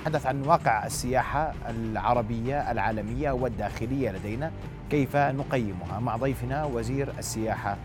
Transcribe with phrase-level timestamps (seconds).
[0.00, 4.52] نتحدث عن واقع السياحة العربية العالمية والداخلية لدينا
[4.90, 7.76] كيف نقيمها؟ مع ضيفنا وزير السياحة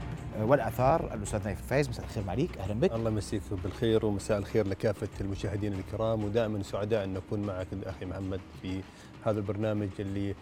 [0.42, 1.90] والأثار الأستاذ نايف الفايز.
[1.90, 2.92] مساء الخير عليك أهلا بك.
[2.94, 8.40] الله يمسيك بالخير ومساء الخير لكافة المشاهدين الكرام ودائما سعداء أن نكون معك أخي محمد
[8.62, 8.82] في
[9.26, 10.36] هذا البرنامج اللي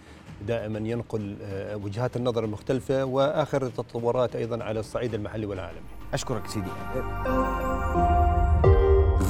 [0.47, 5.81] دائما ينقل آه، وجهات النظر المختلفة وآخر التطورات أيضا على الصعيد المحلي والعالمي.
[6.13, 6.69] أشكرك سيدي.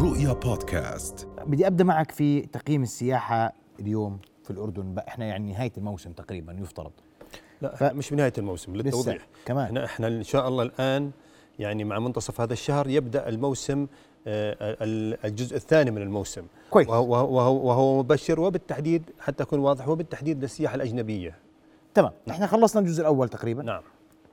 [0.04, 1.28] رؤيا بودكاست.
[1.46, 4.96] بدي أبدأ معك في تقييم السياحة اليوم في الأردن.
[5.08, 6.92] إحنا يعني نهاية الموسم تقريبا يفترض.
[7.62, 7.84] لا ف...
[7.84, 9.28] مش بنهايه الموسم للتوضيح.
[9.46, 9.66] كمان.
[9.66, 11.12] إحنا إحنا إن شاء الله الآن
[11.60, 13.88] يعني مع منتصف هذا الشهر يبدأ الموسم
[14.28, 14.78] آه،
[15.26, 16.44] الجزء الثاني من الموسم.
[16.70, 16.90] كويس.
[16.90, 21.36] وهو, وهو, وهو مبشر وبالتحديد حتى اكون واضح هو بالتحديد للسياحة الأجنبية.
[21.94, 22.12] تمام.
[22.30, 23.64] إحنا خلصنا الجزء الأول تقريبا.
[23.64, 23.82] نعم.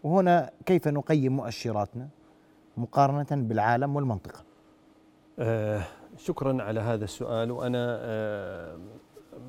[0.02, 2.08] وهنا كيف نقيم مؤشراتنا
[2.76, 4.49] مقارنة بالعالم والمنطقة؟
[5.40, 5.82] آه
[6.18, 8.78] شكرا على هذا السؤال وأنا آه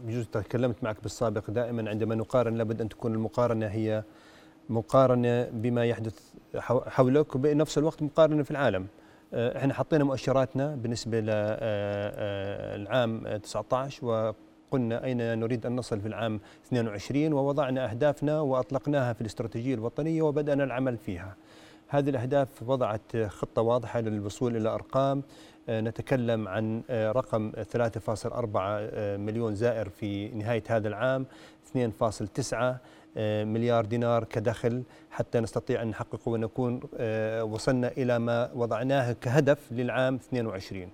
[0.03, 4.03] بجوز تكلمت معك بالسابق دائما عندما نقارن لابد أن تكون المقارنة هي
[4.69, 6.33] مقارنة بما يحدث
[6.67, 8.87] حولك وبنفس الوقت مقارنة في العالم
[9.33, 11.67] آه، إحنا حطينا مؤشراتنا بالنسبة للعام
[13.27, 14.35] آه، 19 آه،
[14.71, 20.63] وقلنا أين نريد أن نصل في العام 22 ووضعنا أهدافنا وأطلقناها في الاستراتيجية الوطنية وبدأنا
[20.63, 21.35] العمل فيها.
[21.87, 25.23] هذه الأهداف وضعت خطة واضحة للوصول إلى أرقام
[25.71, 28.57] نتكلم عن رقم 3.4
[29.17, 31.25] مليون زائر في نهاية هذا العام
[31.75, 32.55] 2.9
[33.17, 40.15] مليار دينار كدخل حتى نستطيع أن نحقق ونكون آه، وصلنا إلى ما وضعناه كهدف للعام
[40.15, 40.89] 22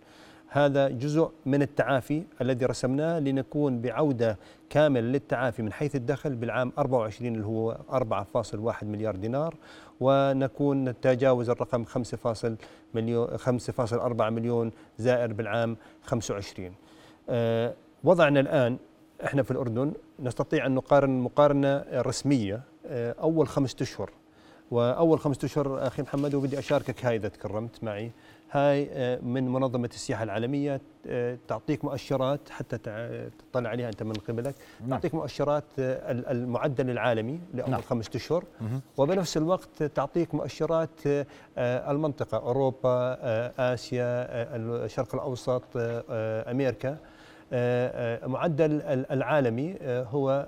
[0.50, 4.38] هذا جزء من التعافي الذي رسمناه لنكون بعودة
[4.70, 9.56] كاملة للتعافي من حيث الدخل بالعام 24 اللي هو 4.1 مليار دينار.
[10.00, 12.48] ونكون نتجاوز الرقم 5.4
[12.94, 16.72] مليون 5.4 مليون زائر بالعام 25
[17.30, 17.74] آه،
[18.04, 18.78] وضعنا الآن
[19.26, 24.10] إحنا في الأردن نستطيع أن نقارن مقارنة رسمية آه، أول خمسة أشهر.
[24.72, 28.12] وأول خمسة أشهر أخي محمد وبدي أشاركك هاي إذا تكرمت معي.
[28.52, 32.78] هاي آه، من منظمة السياحة العالمية آه، تعطيك مؤشرات حتى
[33.52, 34.56] تطلع عليها أنت من قبلك.
[34.82, 34.90] نعم.
[34.90, 37.82] تعطيك مؤشرات المعدل العالمي لأول نعم.
[37.82, 38.44] خمسة أشهر.
[38.98, 40.90] وبنفس الوقت تعطيك مؤشرات
[41.58, 43.18] المنطقة أوروبا
[43.74, 46.98] آسيا الشرق الأوسط أمريكا.
[47.54, 48.82] آه، آه، معدل
[49.12, 50.48] العالمي آه، هو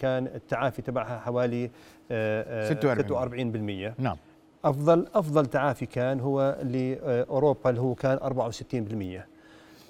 [0.00, 1.70] كان التعافي تبعها حوالي
[2.10, 4.16] 46% نعم.
[4.64, 9.34] أفضل أفضل تعافي كان هو لاوروبا اللي هو كان 64%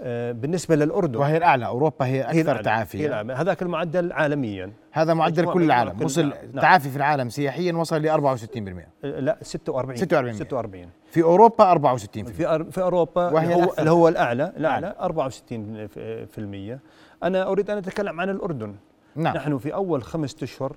[0.03, 1.19] آه، بالنسبة للأردن.
[1.19, 1.67] وهي الأعلى.
[1.67, 3.33] أوروبا هي أكثر تعافي هي الأعلى.
[3.33, 4.73] هذاك المعدل عالميا.
[4.93, 6.05] هذا معدل كل العالم.
[6.05, 6.61] وصل نعم.
[6.61, 12.65] تعافي في العالم سياحيا وصل ل 64% لا 46 46 46 في أوروبا 64% في
[12.71, 16.79] في أوروبا وهي هو, اللي هو الأعلى الأعلى 64%
[17.23, 18.75] أنا أريد أن أتكلم عن الأردن.
[19.17, 19.37] نعم.
[19.37, 20.77] نحن في أول خمسة أشهر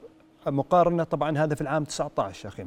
[0.49, 2.65] مقارنة طبعا هذا في العام 19 أخي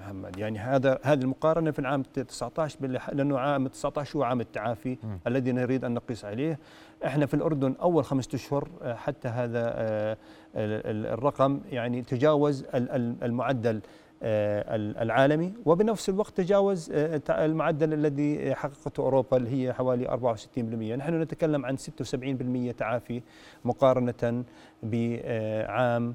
[0.00, 0.38] محمد.
[0.38, 5.18] يعني هذا هذه المقارنة في العام 19 لأنه عام 19 هو عام التعافي م.
[5.26, 6.58] الذي نريد أن نقيس عليه.
[7.04, 10.16] إحنا في الأردن أول خمسة أشهر آه، حتى هذا آه،
[10.54, 13.80] الرقم يعني تجاوز المعدل
[14.22, 15.52] آه، العالمي.
[15.64, 16.92] وبنفس الوقت تجاوز
[17.30, 23.22] المعدل الذي حققته أوروبا اللي هي حوالي 64% نحن نتكلم عن 76% تعافي
[23.64, 24.44] مقارنة
[24.82, 26.14] بعام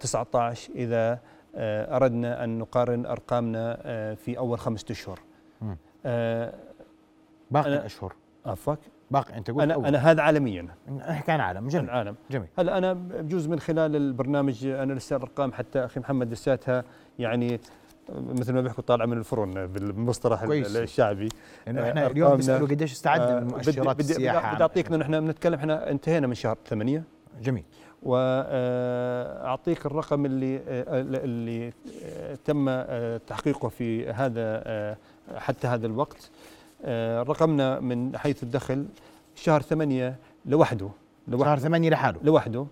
[0.00, 1.20] 19 إذا
[1.56, 5.20] آه، أردنا أن نقارن أرقامنا آه، في أول خمسة أشهر.
[6.06, 6.54] آه،
[7.50, 8.14] باقي الأشهر
[8.46, 8.78] عفوك
[9.10, 9.86] باقي أنت قلت أنا أول.
[9.86, 10.68] أنا هذا عالميا.
[10.88, 11.68] نحكي عن عالم.
[11.68, 11.84] جميل.
[11.84, 12.48] العالم جميل.
[12.58, 16.84] هلا أنا بجوز من خلال البرنامج أنا لسه الأرقام حتى أخي محمد لساتها
[17.18, 17.60] يعني
[18.08, 20.76] مثل ما بيحكوا طالعه من الفرن بالمصطلح كويس.
[20.76, 21.28] الشعبي.
[21.68, 26.26] انه إحنا اليوم بيسألوا قديش استعدنا من مؤشرات السياحه بدي أعطيك نحن بنتكلم إحنا انتهينا
[26.26, 27.02] من شهر 8
[27.42, 27.64] جميل.
[28.04, 30.60] وأعطيك الرقم اللي
[31.24, 31.72] اللي
[32.44, 32.82] تم
[33.26, 34.96] تحقيقه في هذا
[35.36, 36.30] حتى هذا الوقت.
[37.28, 38.86] رقمنا من حيث الدخل
[39.34, 40.88] شهر ثمانية لوحده
[41.28, 41.44] لوحده.
[41.44, 42.20] شهر ثمانية لحاله.
[42.22, 42.66] لوحده.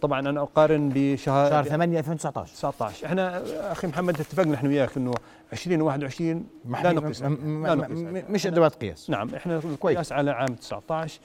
[0.00, 3.42] طبعا أنا أقارن بشهر شهر 8 2019 19 إحنا
[3.72, 5.14] أخي محمد اتفقنا إحنا وياك إنه
[5.52, 6.46] 2021
[6.82, 7.22] لا نقيس.
[7.22, 7.98] لا نقيس.
[8.30, 9.10] مش أدوات قياس.
[9.10, 11.20] نعم إحنا القياس على عام 19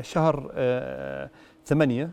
[0.00, 0.50] شهر
[1.66, 2.10] 8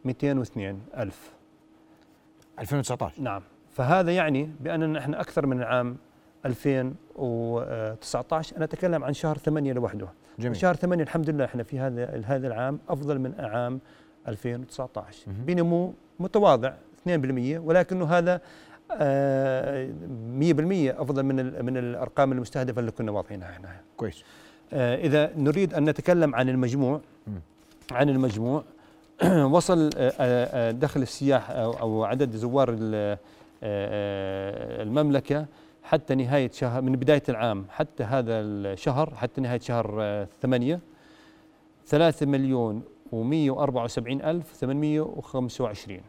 [0.04, 1.32] 202 ألف.
[2.58, 3.42] 2019 نعم.
[3.70, 5.96] فهذا يعني بأننا نحن أكثر من العام
[6.46, 10.08] 2019 أنا أتكلم عن شهر 8 لوحده.
[10.38, 10.56] جميل.
[10.56, 13.80] شهر 8 الحمد لله إحنا في هذا هذا العام أفضل من عام
[14.28, 15.44] 2019 مهم.
[15.44, 16.72] بنمو متواضع.
[17.08, 18.40] 2% ولكنه هذا
[18.92, 19.86] آه،
[20.38, 23.68] 100% أفضل من من الأرقام المستهدفة اللي كنا واضعينها إحنا.
[23.96, 24.24] كويس.
[24.72, 27.00] آه، إذا نريد أن نتكلم عن المجموع.
[27.90, 28.64] عن المجموع
[29.56, 33.18] وصل آه، آه، آه، دخل السياح أو عدد زوار ال- آه،
[33.62, 35.46] آه، المملكة
[35.82, 40.80] حتى نهاية شهر من بداية العام حتى هذا الشهر حتى نهاية شهر آه، ثمانية
[41.86, 42.82] ثلاثة مليون
[43.12, 46.00] ومية وأربعة وسبعين ألف ثمانمية وخمسة وعشرين.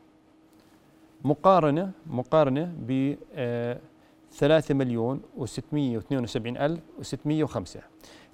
[1.24, 3.78] مقارنة مقارنة ب آه،
[4.32, 7.80] ثلاثة مليون وستمية واثنين وسبعين ألف وستمية وخمسة.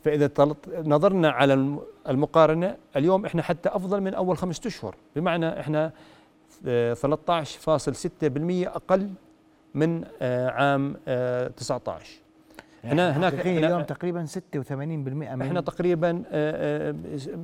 [0.03, 4.95] فإذا طلت- نظرنا على الم- المقارنة اليوم إحنا حتى أفضل من أول خمسة أشهر.
[5.15, 5.91] بمعنى إحنا
[6.67, 9.09] آه، 13.6% أقل
[9.73, 12.19] من آه، عام آه، 19
[12.83, 14.97] هنا- هناك- هنا- اليوم تقريبا 86%
[15.35, 16.95] من إحنا تقريبا آه، آه،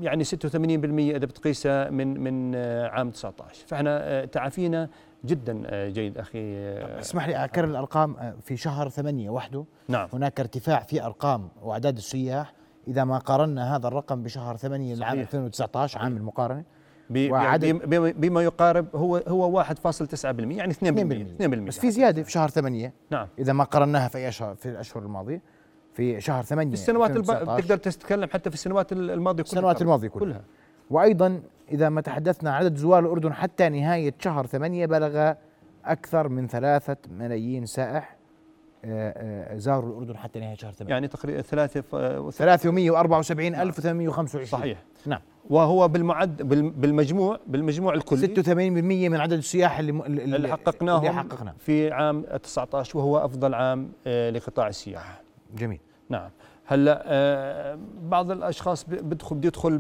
[0.02, 4.90] يعني 86% إذا بتقيسها من من آه، عام 19 فإحنا آه، تعافينا
[5.26, 9.66] جدا آه، جيد أخي آه، اسمح لي أكرر الأرقام آه، في شهر ثمانية وحده.
[9.88, 10.08] نعم.
[10.14, 12.54] هناك ارتفاع في أرقام وأعداد السياح.
[12.88, 15.22] إذا ما قارنا هذا الرقم بشهر ثمانية العام صحيح.
[15.28, 16.64] 2019 عام المقارنة.
[17.10, 22.94] بم- بما يقارب هو هو 1.9% يعني 2% 2% بس في زيادة في شهر ثمانية.
[23.12, 23.28] نعم.
[23.40, 25.42] إذا ما قارناها في اشهر في الأشهر الماضية
[25.94, 27.20] في شهر ثمانية في السنوات الب...
[27.32, 29.52] 2019 بتقدر تتكلم حتى في السنوات الماضية كلها.
[29.54, 29.82] السنوات.
[29.82, 30.42] الماضية كلها, كلها.
[30.90, 31.42] وأيضا
[31.72, 35.34] إذا ما تحدثنا عدد زوار الأردن حتى نهاية شهر ثمانية بلغ
[35.86, 38.16] أكثر من ثلاثة ملايين سائح
[38.86, 40.94] آه، آه، زاروا الأردن حتى نهاية شهر ثمانية.
[40.94, 41.96] يعني تقريبا ثلاثة ف...
[41.96, 44.84] 374825 صحيح.
[45.06, 45.22] نعم.
[45.50, 48.44] وهو بالمعد بال- بالمجموع بالمجموع الكلي.
[48.44, 48.48] 86%
[49.10, 54.30] من عدد السياح اللي اللي, حققناهم اللي حققناه في عام 19 وهو أفضل عام آه،
[54.30, 55.22] لقطاع السياحه
[55.58, 55.80] جميل.
[56.10, 56.30] نعم.
[56.68, 59.78] هلأ بعض الأشخاص بدخل بده يدخل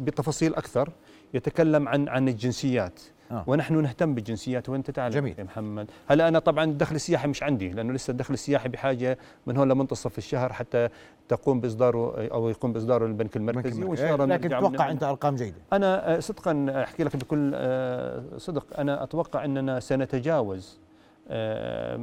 [0.00, 0.90] بتفاصيل أكثر.
[1.34, 3.00] يتكلم عن عن الجنسيات.
[3.30, 3.44] آه.
[3.46, 4.68] ونحن نهتم بالجنسيات.
[4.68, 5.34] وانت تعلم جميل.
[5.38, 5.90] يا محمد.
[6.08, 10.18] هلا أنا طبعا الدخل السياحي مش عندي لأنه لسه الدخل السياحي بحاجة من هون لمنتصف
[10.18, 10.88] الشهر حتى
[11.28, 15.34] تقوم بإصداره أو يقوم بإصداره البنك المركزي وإن شاء الله لكن نرجع تتوقع أنت أرقام
[15.34, 18.80] جيدة؟ أنا آه، صدقا أحكي لك بكل آه، صدق.
[18.80, 20.80] أنا أتوقع أننا سنتجاوز
[21.28, 21.96] آه،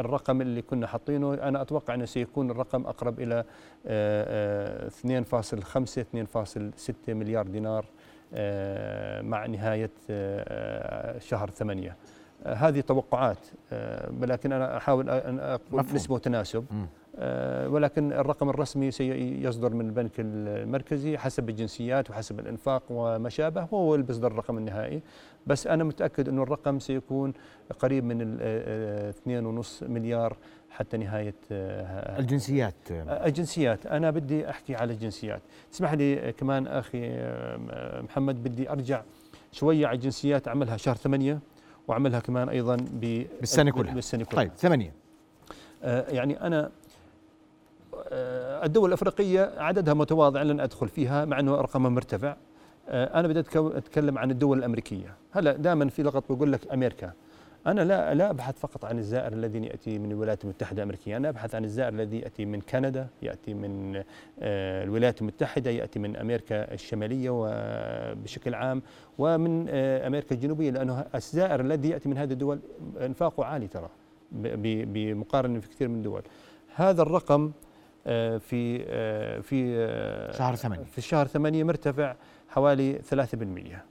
[0.00, 1.34] الرقم اللي كنا حاطينه.
[1.34, 3.44] أنا أتوقع أنه سيكون الرقم أقرب إلى
[3.86, 7.84] آه، آه، 2.5 2.6 مليار دينار.
[9.22, 11.96] مع نهاية آه، شهر ثمانية.
[12.46, 13.38] آه، هذه توقعات
[13.72, 15.94] آه، ولكن أنا أحاول أن أقول مفهوم.
[15.96, 16.64] نسبة وتناسب.
[17.66, 24.06] ولكن الرقم الرسمي سيصدر من البنك المركزي حسب الجنسيات وحسب الإنفاق وما شابه وهو اللي
[24.06, 25.00] بيصدر الرقم النهائي.
[25.46, 27.32] بس أنا متأكد أنه الرقم سيكون
[27.78, 30.36] قريب من ال- آه، آه، 2.5 مليار
[30.70, 32.74] حتى نهاية آه، الجنسيات.
[32.90, 33.86] الجنسيات.
[33.86, 35.42] أنا بدي أحكي على الجنسيات.
[35.72, 37.08] تسمح لي كمان أخي
[38.02, 39.02] محمد بدي أرجع
[39.52, 40.48] شوية على الجنسيات.
[40.48, 41.38] أعملها شهر ثمانية
[41.88, 43.94] وأعملها كمان أيضا ب- بالسنة كلها.
[43.94, 44.36] بالسنة كلها.
[44.42, 44.92] طيب ثمانية.
[45.84, 46.70] آه، يعني أنا
[48.12, 52.36] آه، الدول الأفريقية عددها متواضع لن أدخل فيها مع أنه رقمها مرتفع.
[52.88, 55.14] أنا بدي أتكلم عن الدول الأمريكية.
[55.32, 57.12] هلأ دائما في لغط بقول لك أمريكا.
[57.68, 61.16] أنا لا لا أبحث فقط عن الزائر الذي يأتي من الولايات المتحدة الأمريكية.
[61.16, 64.02] أنا أبحث عن الزائر الذي يأتي من كندا يأتي من
[64.40, 68.82] آه، الولايات المتحدة يأتي من أمريكا الشمالية وبشكل عام
[69.18, 72.58] ومن آه، أمريكا الجنوبية لأنه الزائر الذي يأتي من هذه الدول
[73.00, 73.88] إنفاقه عالي ترى
[74.32, 76.22] ب- ب- بمقارنة في كثير من الدول.
[76.74, 77.52] هذا الرقم
[78.06, 78.78] آه، في
[79.42, 79.74] في
[80.38, 80.84] شهر ثمانية.
[80.84, 82.14] في الشهر ثمانية مرتفع
[82.48, 83.12] حوالي 3%
[83.74, 83.82] آه،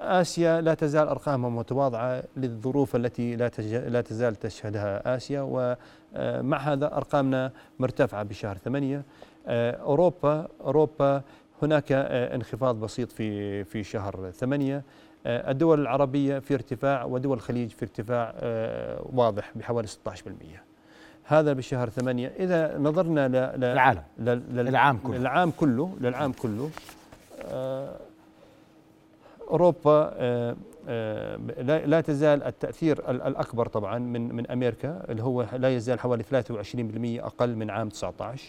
[0.00, 6.96] آسيا لا تزال أرقامها متواضعة للظروف التي لا تج- لا تزال تشهدها آسيا ومع هذا
[6.96, 9.02] أرقامنا مرتفعة بشهر ثمانية.
[9.46, 11.22] آه، أوروبا أوروبا
[11.62, 14.82] هناك آه، انخفاض بسيط في في شهر ثمانية.
[15.26, 20.62] آه، الدول العربية في ارتفاع ودول الخليج في ارتفاع آه، واضح بحوالي 16%
[21.24, 22.32] هذا بشهر ثمانية.
[22.38, 24.02] إذا نظرنا ل ل العالم.
[24.18, 25.16] لل- لل- العام كله.
[25.18, 26.70] للعام كله للعام كله
[27.52, 27.96] آه،
[29.50, 30.56] أوروبا آه،
[30.88, 31.36] آه،
[31.86, 37.26] لا تزال التأثير ال- الأكبر طبعا من من أمريكا اللي هو لا يزال حوالي 23%
[37.26, 38.44] أقل من عام 19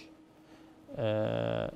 [0.98, 1.72] آه،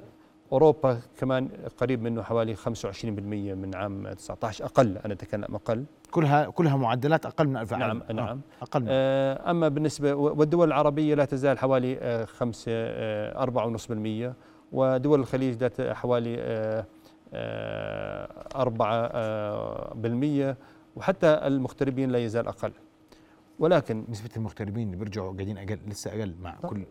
[0.51, 5.85] أوروبا كمان قريب منه حوالي 25% من عام 19 أقل أنا أتكلم أقل.
[6.11, 8.41] كلها كلها معدلات أقل من 1000 نعم نعم.
[8.61, 8.87] أقل من.
[8.89, 14.33] أما بالنسبة والدول العربية لا تزال حوالي آه، خمسة آه، أربعة ونصف بالمية
[14.71, 16.37] ودول الخليج ذات حوالي
[17.33, 18.25] آه،
[18.55, 19.93] آه، أربعة آه،
[20.95, 22.71] وحتى المغتربين لا يزال أقل.
[23.59, 26.83] ولكن نسبة المغتربين اللي بيرجعوا قاعدين أقل لسه أقل مع كل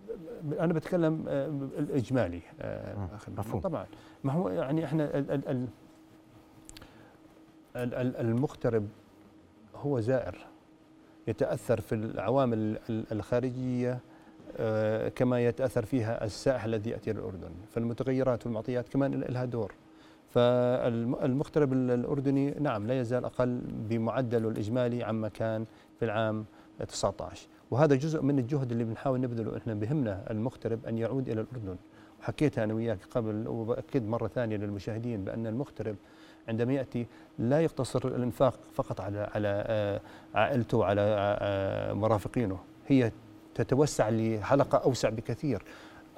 [0.61, 3.33] أنا بتكلم آه، أخي.
[3.33, 3.61] مفهوم.
[3.61, 3.87] طبعا.
[4.25, 5.69] ما هو يعني إحنا ال- ال-
[7.77, 8.89] ال- المغترب
[9.77, 10.39] هو زائر
[11.29, 12.79] يتأثر في العوامل
[13.13, 13.99] الخارجية
[15.17, 19.73] كما يتأثر فيها السائح الذي يأتي للاردن فالمتغيرات والمعطيات كمان لها دور.
[20.35, 25.65] فالمغترب الأردني نعم لا يزال أقل بمعدله الإجمالي عما كان
[25.99, 26.45] في العام
[26.89, 31.77] 19 وهذا جزء من الجهد اللي بنحاول نبذله إحنا بهمنا المغترب أن يعود إلى الأردن.
[32.21, 35.97] وحكيتها أنا وياك قبل وبأكد مرة ثانية للمشاهدين بأن المغترب
[36.49, 37.07] عندما يأتي
[37.39, 40.01] لا يقتصر الإنفاق فقط على على آه،
[40.35, 42.59] عائلته وعلى آه، مرافقينه.
[42.87, 43.13] هي
[43.55, 45.63] تتوسع لحلقة أوسع بكثير.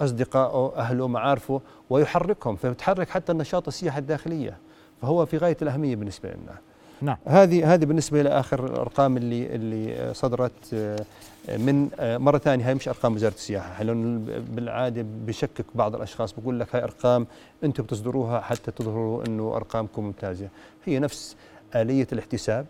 [0.00, 1.60] اصدقائه اهله معارفه
[1.90, 4.58] ويحركهم فبتحرك حتى النشاط السياحه الداخلية
[5.02, 6.58] فهو في غاية الأهمية بالنسبة لنا.
[7.02, 7.16] نعم.
[7.24, 10.96] هذه هذه بالنسبة لاخر الأرقام اللي اللي صدرت آه،
[11.48, 12.68] من آه، مرة ثانية.
[12.68, 13.82] هاي مش أرقام وزارة السياحة.
[13.82, 14.20] لأنه
[14.50, 17.26] بالعادة بشكك بعض الأشخاص بقول لك هاي أرقام
[17.64, 20.48] أنتم بتصدروها حتى تظهروا أنه أرقامكم ممتازة.
[20.84, 21.36] هي نفس
[21.74, 22.66] آلية الاحتساب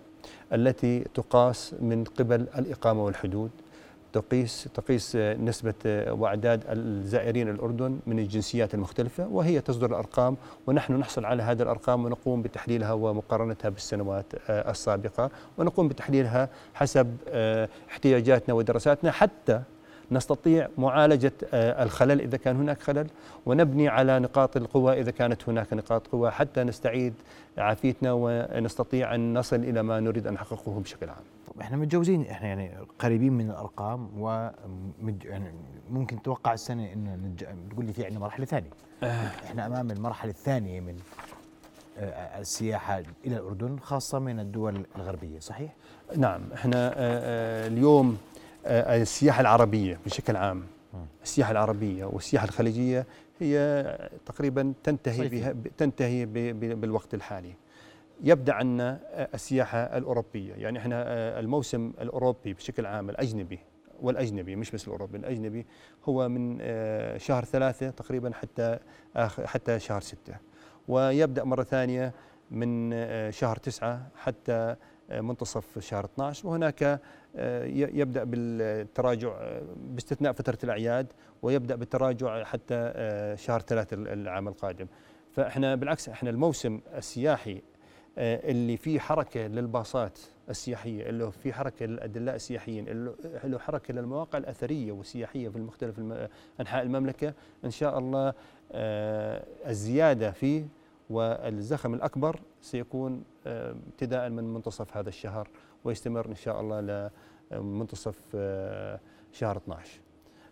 [0.52, 3.50] التي تقاس من قبل الإقامة والحدود.
[4.14, 5.74] تقيس تقيس نسبة
[6.08, 12.42] وأعداد الزائرين الأردن من الجنسيات المختلفة وهي تصدر الأرقام ونحن نحصل على هذه الأرقام ونقوم
[12.42, 19.60] بتحليلها ومقارنتها بالسنوات السابقة ونقوم بتحليلها حسب آه، احتياجاتنا ودراساتنا حتى
[20.10, 23.06] نستطيع معالجة آه، الخلل إذا كان هناك خلل
[23.46, 27.14] ونبني على نقاط القوة إذا كانت هناك نقاط قوة حتى نستعيد
[27.58, 31.33] عافيتنا ونستطيع أن نصل إلى ما نريد أن نحققه بشكل عام.
[31.60, 34.50] إحنا متجاوزين إحنا يعني قريبين من الأرقام و
[35.24, 35.52] يعني
[35.90, 37.44] ممكن تتوقع السنة إنه نج...
[37.70, 38.70] تقول لي في عندنا مرحلة ثانية.
[39.02, 39.26] آه.
[39.44, 40.96] إحنا أمام المرحلة الثانية من
[41.98, 45.72] آه، السياحة إلى الأردن خاصة من الدول الغربية صحيح؟
[46.16, 46.92] نعم إحنا
[47.66, 48.18] اليوم
[48.66, 50.62] السياحة العربية بشكل عام
[51.22, 53.06] السياحة العربية والسياحة الخليجية
[53.40, 56.26] هي تقريبا تنتهي بها تنتهي
[56.74, 57.54] بالوقت الحالي.
[58.22, 59.00] يبدأ عنا
[59.34, 60.54] السياحة الأوروبية.
[60.54, 61.04] يعني إحنا
[61.40, 63.58] الموسم الأوروبي بشكل عام الأجنبي
[64.00, 65.66] والأجنبي مش بس الأوروبي الأجنبي
[66.04, 66.58] هو من
[67.18, 68.78] شهر ثلاثة تقريبا حتى
[69.44, 70.34] حتى شهر ستة.
[70.88, 72.12] ويبدأ مرة ثانية
[72.50, 72.90] من
[73.30, 74.76] شهر تسعة حتى
[75.10, 77.00] منتصف شهر 12 وهناك
[77.36, 84.86] آه، يبدأ بالتراجع آه، باستثناء فترة الأعياد ويبدأ بالتراجع حتى آه، شهر ثلاثة العام القادم.
[85.32, 87.62] فإحنا بالعكس إحنا الموسم السياحي
[88.18, 90.18] اللي فيه حركة للباصات
[90.50, 96.00] السياحية اللي في حركة للأدلاء السياحيين اللي له حركة للمواقع الأثرية والسياحية في مختلف
[96.60, 98.34] أنحاء المملكة إن شاء الله
[99.66, 100.66] الزيادة فيه
[101.10, 105.48] والزخم الأكبر سيكون آه، ابتداء من منتصف هذا الشهر
[105.84, 107.10] ويستمر إن شاء الله
[107.50, 109.00] لمنتصف آه،
[109.32, 110.00] شهر 12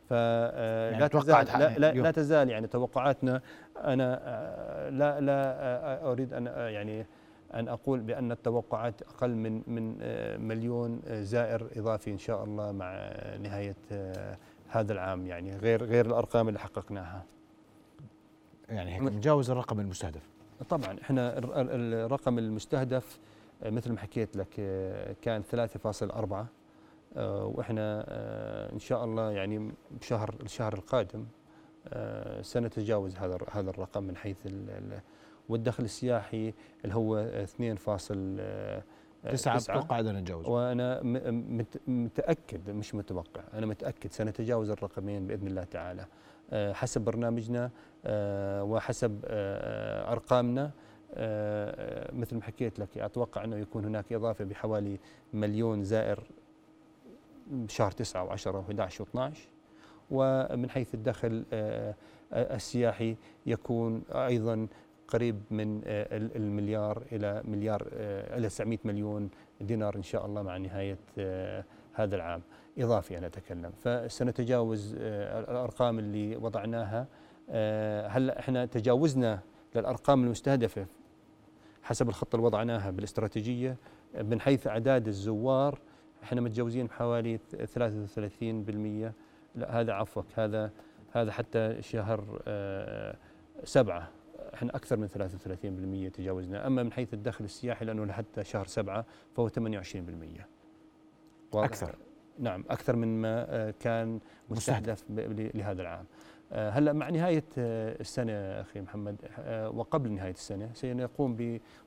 [0.09, 3.43] فلا يعني تزال لا, لا, لا تزال يعني توقعاتنا.
[3.77, 7.07] أنا آه، لا لا أريد أن يعني
[7.55, 9.97] أن أقول بأن التوقعات أقل من من
[10.49, 13.77] مليون زائر إضافي إن شاء الله مع نهاية
[14.69, 15.27] هذا العام.
[15.27, 17.25] يعني غير غير الأرقام اللي حققناها.
[18.69, 20.29] يعني هيك نجاوز الرقم المستهدف.
[20.69, 23.19] طبعا إحنا الرقم المستهدف
[23.63, 26.47] آه، مثل ما حكيت لك آه، كان 3.4
[27.17, 28.05] آه، وإحنا
[28.73, 31.27] إن شاء الله يعني بشهر الشهر القادم
[32.43, 34.37] سنتجاوز هذا هذا الرقم من حيث
[35.49, 37.31] والدخل السياحي اللي هو
[39.25, 41.01] 2.9 تسعة أتوقع نتجاوز وأنا
[41.87, 46.07] متأكد مش متوقع أنا متأكد سنتجاوز الرقمين بإذن الله تعالى.
[46.53, 47.71] آه، حسب برنامجنا
[48.05, 50.71] آه، وحسب آه، أرقامنا
[52.13, 54.99] مثل ما حكيت لك أتوقع أنه يكون هناك إضافة بحوالي
[55.33, 56.23] مليون زائر
[57.47, 59.37] بشهر 9 و10 و11 و12
[60.11, 61.45] ومن حيث الدخل
[62.33, 64.67] السياحي يكون أيضا
[65.09, 65.81] قريب من
[66.37, 67.89] المليار إلى مليار
[68.37, 69.31] إلى 900 مليون
[69.61, 70.99] دينار إن شاء الله مع نهاية
[71.95, 72.43] هذا العام.
[72.79, 73.73] إضافي أنا أتكلم.
[73.85, 77.07] فسنتجاوز آه، الأرقام اللي وضعناها.
[77.51, 79.41] آه، هلا إحنا تجاوزنا
[79.75, 80.87] للأرقام المستهدفة
[81.83, 83.77] حسب الخطة اللي وضعناها بالاستراتيجية؟
[84.23, 85.79] من حيث أعداد الزوار
[86.23, 89.13] إحنا متجاوزين بحوالي 33%
[89.55, 90.27] لا هذا عفوك.
[90.35, 90.71] هذا
[91.13, 93.17] هذا حتى شهر آه،
[93.65, 94.09] سبعة.
[94.55, 99.05] إحنا أكثر من 33% تجاوزنا أما من حيث الدخل السياحي لأنه لحتى شهر سبعة
[99.37, 99.53] فهو 28%
[101.55, 101.97] أكثر.
[102.39, 105.05] نعم أكثر من ما آه، كان مستهدف.
[105.55, 106.05] لهذا العام.
[106.53, 109.17] آه، هلأ مع نهاية آه، السنة أخي محمد
[109.75, 111.37] وقبل نهاية السنة سنقوم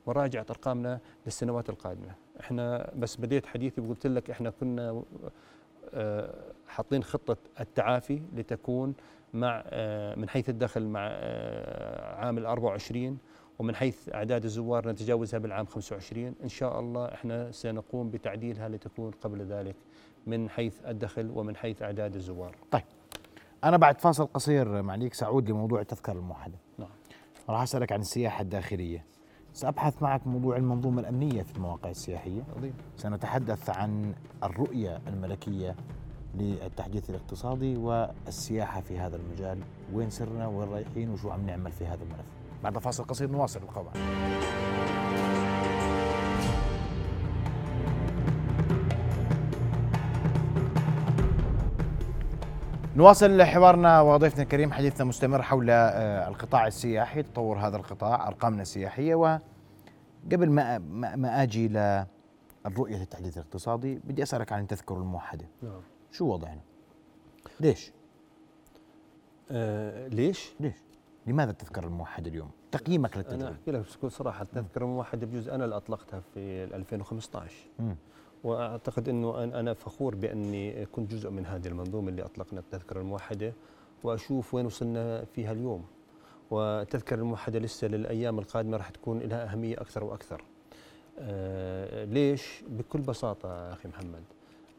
[0.08, 2.16] بمراجعة أرقامنا للسنوات القادمة.
[2.40, 5.04] إحنا بس بديت حديثي وقلت لك إحنا كنا
[6.68, 8.94] حاطين خطة التعافي لتكون
[9.34, 9.64] مع
[10.16, 11.00] من حيث الدخل مع
[12.20, 13.18] عام ال 24
[13.60, 19.42] ومن حيث أعداد الزوار نتجاوزها بالعام 25 إن شاء الله إحنا سنقوم بتعديلها لتكون قبل
[19.42, 19.76] ذلك
[20.28, 22.56] من حيث الدخل ومن حيث أعداد الزوار.
[23.64, 26.58] أنا بعد فاصل قصير معليك سأعود لموضوع التذكرة الموحدة.
[26.78, 26.90] نعم.
[27.50, 29.06] راح أسألك عن السياحة الداخلية.
[29.56, 32.42] سأبحث معك موضوع المنظومة الأمنية في المواقع السياحية.
[32.58, 32.74] عظيم.
[32.98, 35.76] سنتحدث عن الرؤية الملكية
[36.36, 39.60] للتحديث الاقتصادي والسياحة في هذا المجال.
[39.94, 42.26] وين سرنا؟ وين رايحين؟ وشو عم نعمل في هذا الملف؟
[42.64, 43.92] بعد فاصل قصير نواصل القوة
[52.96, 59.16] نواصل حوارنا وضيفنا الكريم حديثنا مستمر حول آه، القطاع السياحي تطور هذا القطاع أرقامنا السياحية
[59.16, 60.78] وقبل ما
[61.16, 65.46] ما أجي للرؤيه للتحديث الاقتصادي بدي أسألك عن التذكره الموحدة.
[65.64, 65.82] نعم.
[66.12, 66.62] شو وضعنا؟
[67.60, 67.92] ليش؟
[69.52, 70.76] آه ليش؟ ليش؟
[71.28, 75.66] لماذا التذكره الموحدة اليوم؟ تقييمك أنا للتجربه أحكي لك بكل صراحة التذكرة الموحدة بجوز أنا
[75.66, 77.96] اللي أطلقتها في 2015 مم.
[78.46, 83.54] وأعتقد إنه أنا فخور بأني كنت جزء من هذه المنظومة اللي أطلقنا التذكرة الموحدة
[84.04, 85.86] وأشوف وين وصلنا فيها اليوم
[86.52, 90.44] والتذكرة الموحدة لسه للأيام القادمة راح تكون لها أهمية أكثر وأكثر.
[91.20, 94.24] آه ليش؟ بكل بساطة أخي محمد.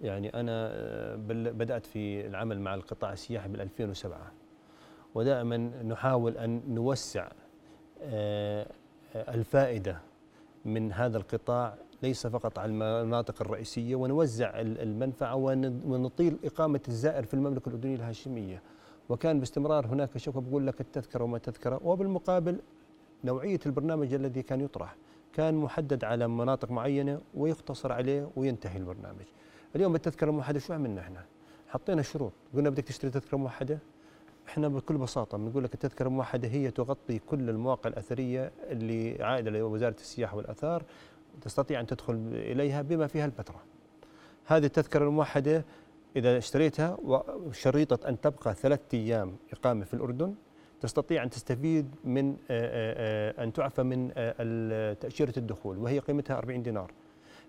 [0.03, 1.17] يعني أنا آه،
[1.53, 4.33] بدأت في العمل مع القطاع السياحي بال 2007
[5.15, 7.29] ودائما نحاول أن نوسع
[8.03, 8.67] آه،
[9.17, 9.99] آه، الفائدة
[10.65, 17.25] من هذا القطاع ليس فقط على المناطق الرئيسية ونوزع ال- المنفعة ون- ونطيل إقامة الزائر
[17.25, 18.63] في المملكة الأردنية الهاشمية.
[19.09, 22.59] وكان باستمرار هناك شكوى بقول لك التذكرة وما تذكرة وبالمقابل
[23.25, 24.97] نوعية البرنامج الذي كان يطرح
[25.33, 29.25] كان محدد على مناطق معينة ويقتصر عليه وينتهي البرنامج.
[29.77, 31.25] اليوم التذكرة الموحدة شو عملنا إحنا؟
[31.69, 32.33] حطينا شروط.
[32.55, 33.79] قلنا بدك تشتري تذكرة موحدة؟
[34.49, 39.95] إحنا بكل بساطة بنقول لك التذكرة الموحدة هي تغطي كل المواقع الأثرية اللي عائدة لوزارة
[40.01, 40.83] السياحة والآثار
[41.41, 43.63] تستطيع أن تدخل إليها بما فيها البتراء.
[44.47, 45.65] هذه التذكرة الموحدة
[46.17, 50.35] إذا اشتريتها وشريطة أن تبقى ثلاثة أيام إقامة في الأردن
[50.81, 54.13] تستطيع أن تستفيد من آه، آه، آه، أن تعفى من
[55.01, 56.93] تأشيرة الدخول وهي قيمتها 40 دينار.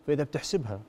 [0.08, 0.82] فإذا بتحسبها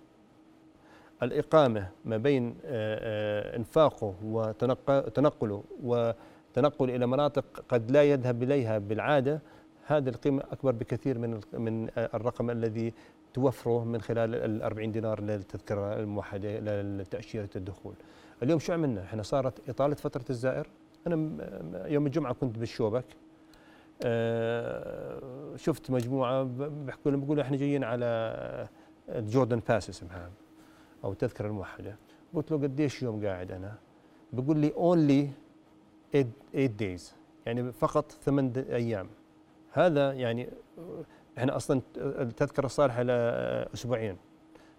[1.22, 9.40] الإقامة ما بين إنفاقه وتنقله وتنقل إلى مناطق قد لا يذهب إليها بالعادة
[9.88, 12.92] هذه القيمة أكبر بكثير من من الرقم الذي
[13.34, 17.94] توفره من خلال ال 40 دينار للتذكرة الموحدة لتأشيرة الدخول.
[18.42, 20.66] اليوم شو عملنا؟ إحنا صارت إطالة فترة الزائر.
[21.06, 21.16] أنا
[21.88, 23.04] يوم الجمعة كنت بالشوبك.
[24.02, 25.20] آه،
[25.56, 28.68] شفت مجموعة ب- بيحكوا لهم بيقولوا إحنا جايين على
[29.08, 30.30] جوردن باس اسمها
[31.04, 31.96] أو التذكرة الموحدة.
[32.34, 33.74] قلت له قديش يوم قاعد أنا؟
[34.32, 35.28] بيقول لي only
[36.12, 37.02] 8 days.
[37.46, 39.08] يعني فقط ثمان أيام.
[39.78, 40.48] هذا يعني
[41.38, 44.16] إحنا أصلا التذكره صالحه لاسبوعين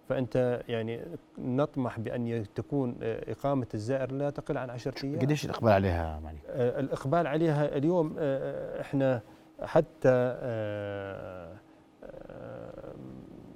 [0.09, 1.01] فأنت يعني
[1.37, 5.19] نطمح بأن تكون إقامة الزائر لا تقل عن 10 أيام.
[5.19, 9.21] قديش الإقبال عليها معلي آه، الإقبال عليها اليوم آه، إحنا
[9.61, 11.55] حتى آه،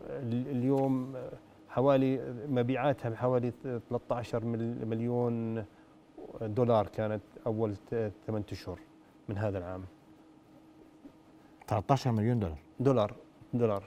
[0.09, 1.15] ال- اليوم
[1.69, 3.51] حوالي مبيعاتها بحوالي
[3.89, 5.65] 13 مل- مليون
[6.41, 7.75] دولار كانت أول
[8.27, 8.79] ثمان أشهر
[9.29, 9.83] من هذا العام.
[11.73, 12.57] 13 مليون دولار.
[12.79, 13.13] دولار
[13.53, 13.83] دولار.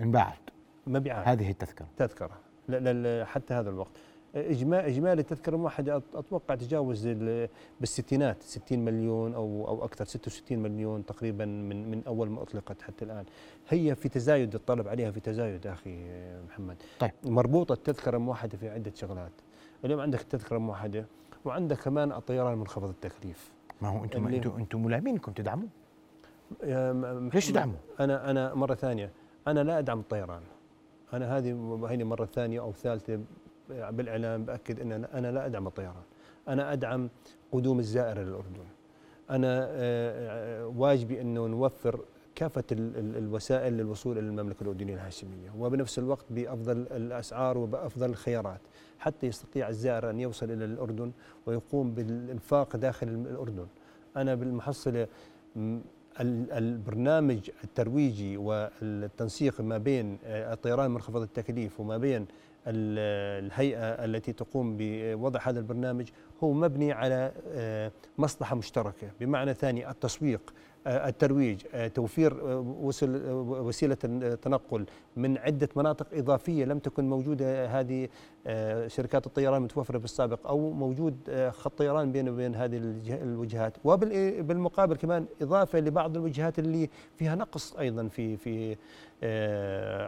[0.00, 0.38] انباعت.
[0.86, 1.28] مبيعات.
[1.28, 1.86] هذه التذكرة.
[1.96, 2.30] تذكرة.
[2.68, 3.90] ل- ل- حتى هذا الوقت.
[4.34, 7.48] اجمالي اجمالي التذكره الموحده أت- أتوقع تجاوز ال-
[7.80, 8.42] بالستينات.
[8.42, 13.24] 60 مليون أو أو أكثر 66 مليون تقريبا من من أول ما أطلقت حتى الآن.
[13.68, 16.04] هي في تزايد الطلب عليها في تزايد أخي
[16.48, 16.76] محمد.
[17.00, 17.10] طيب.
[17.24, 19.32] مربوطة التذكرة الموحده في عدة شغلات.
[19.84, 21.06] اليوم عندك التذكرة الموحده
[21.44, 23.50] وعندك كمان الطيران منخفض التكليف.
[23.82, 25.68] ما هو أنتم أنتم أنتم ملامين انكم تدعموا
[27.34, 29.10] ليش تدعموا؟ أنا أنا مرة ثانية
[29.48, 30.42] أنا لا أدعم الطيران.
[31.12, 33.20] أنا هذه هذه مرة ثانية أو ثالثة
[33.68, 36.02] بالإعلام بأكد إن أنا- أنا لا أدعم الطيران.
[36.48, 37.08] أنا أدعم
[37.52, 38.64] قدوم الزائر للاردن
[39.30, 39.68] أنا آه،
[40.62, 42.00] آه، واجبي إنه نوفر
[42.96, 48.60] ال- الوسائل للوصول إلى المملكة الأردنية الهاشمية وبنفس الوقت بأفضل الأسعار وبأفضل الخيارات
[48.98, 51.12] حتى يستطيع الزائر أن يوصل إلى الأردن
[51.46, 53.66] ويقوم بالإنفاق داخل الأردن.
[54.16, 55.06] أنا بالمحصلة
[55.56, 55.80] م- ال-
[56.20, 62.26] البرنامج الترويجي والتنسيق ما بين آه، الطيران منخفض التكليف وما بين
[62.66, 66.08] ال- الهيئة التي تقوم بوضع هذا البرنامج
[66.44, 69.10] هو مبني على آه، مصلحة مشتركة.
[69.20, 70.54] بمعنى ثاني التسويق
[70.88, 72.60] الترويج آه، توفير آه،
[73.48, 73.94] وسيلة
[74.42, 78.08] تنقل من عدة مناطق إضافية لم تكن موجودة هذه
[78.86, 81.16] شركات الطيران متوفرة بالسابق أو موجود
[81.50, 82.76] خط طيران بين وبين هذه
[83.08, 83.76] الوجهات.
[83.84, 88.76] وبالمقابل كمان إضافة لبعض الوجهات اللي فيها نقص أيضا في في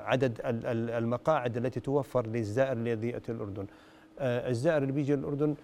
[0.04, 3.66] عدد المقاعد التي توفر للزائر الذي يأتي الأردن
[4.20, 5.54] الزائر اللي بيجي الأردن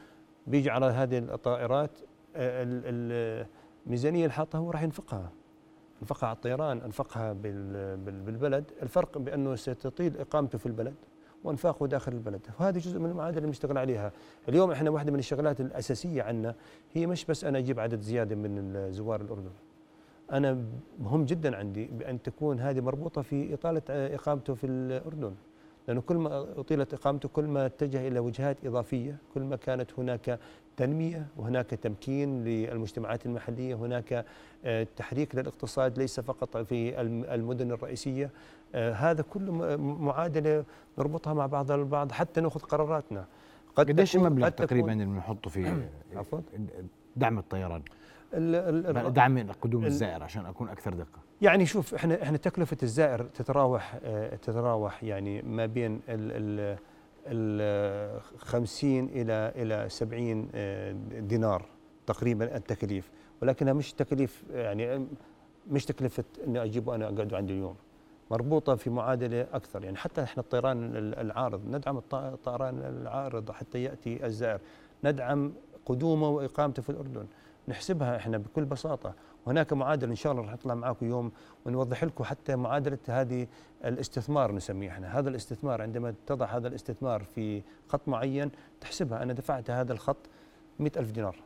[0.47, 1.91] بيجي على هذه الطائرات
[3.87, 5.31] الميزانيه اللي حاطها هو راح ينفقها.
[6.03, 8.65] انفقها على الطيران انفقها بالبلد.
[8.83, 10.95] الفرق بأنه ستطيل إقامته في البلد
[11.45, 12.41] وأنفاقه داخل البلد.
[12.61, 14.13] وهذه جزء من المعادلة اللي بنشتغل عليها.
[14.49, 16.55] اليوم إحنا واحدة من الشغلات الأساسية عندنا
[16.95, 19.51] هي مش بس أنا أجيب عدد زيادة من زوار الأردن.
[20.33, 20.65] أنا
[21.01, 25.35] مهم جدا عندي بأن تكون هذه مربوطة في إطالة إقامته في الأردن.
[25.89, 30.39] لأنه كل ما أطيلت إقامته كل ما اتجه إلى وجهات إضافية كل ما كانت هناك
[30.77, 34.25] تنمية وهناك تمكين للمجتمعات المحلية هناك
[34.65, 37.01] آه، تحريك للاقتصاد ليس فقط في
[37.35, 38.31] المدن الرئيسية.
[38.75, 40.65] آه، هذا كله معادلة
[40.99, 43.25] نربطها مع بعض البعض حتى نأخذ قراراتنا.
[43.77, 46.41] قد قديش المبلغ تقريبا اللي بنحطه في عفوا؟
[47.17, 47.83] دعم الطيران؟
[49.11, 51.19] دعم قدوم الزائر عشان أكون أكثر دقة.
[51.43, 56.77] يعني شوف إحنا إحنا تكلفة الزائر تتراوح آه تتراوح يعني ما بين ال
[57.27, 61.65] ال 50 إلى إلى 70 آه دينار
[62.07, 63.11] تقريبا التكاليف
[63.43, 65.07] ولكنها مش تكاليف يعني
[65.71, 67.77] مش تكلفة إني اجيبه أنا أقعد عندي اليوم.
[68.31, 69.85] مربوطة في معادلة أكثر.
[69.85, 74.61] يعني حتى إحنا الطيران العارض ندعم الطيران العارض حتى يأتي الزائر.
[75.05, 75.53] ندعم
[75.87, 77.27] قدومه وإقامته في الأردن.
[77.69, 79.15] نحسبها إحنا بكل بساطة.
[79.47, 81.33] وهناك معادله إن شاء الله راح نطلع معكم يوم
[81.65, 83.47] ونوضح لكم حتى معادلة هذه
[83.85, 85.19] الاستثمار نسميه إحنا.
[85.19, 88.51] هذا الاستثمار عندما تضع هذا الاستثمار في خط معين
[88.81, 89.23] تحسبها.
[89.23, 90.17] أنا دفعت هذا الخط
[90.79, 91.37] مئة ألف دينار.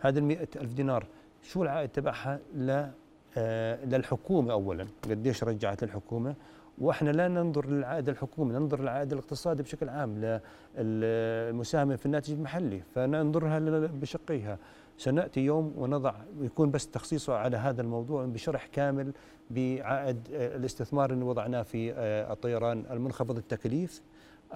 [0.00, 1.06] هذا المئة ألف دينار
[1.42, 2.40] شو العائد تبعها
[3.36, 6.34] آه، للحكومة أولا؟ قديش رجعت للحكومة؟
[6.78, 10.40] وإحنا لا ننظر للعائد الحكومي ننظر للعائد الاقتصادي بشكل عام
[10.78, 14.58] للمساهمه في الناتج المحلي فننظرها بشقيها.
[14.98, 19.12] سنأتي يوم ونضع يكون بس تخصيصه على هذا الموضوع بشرح كامل
[19.50, 24.02] بعائد آه، الاستثمار اللي وضعناه في آه، الطيران المنخفض التكليف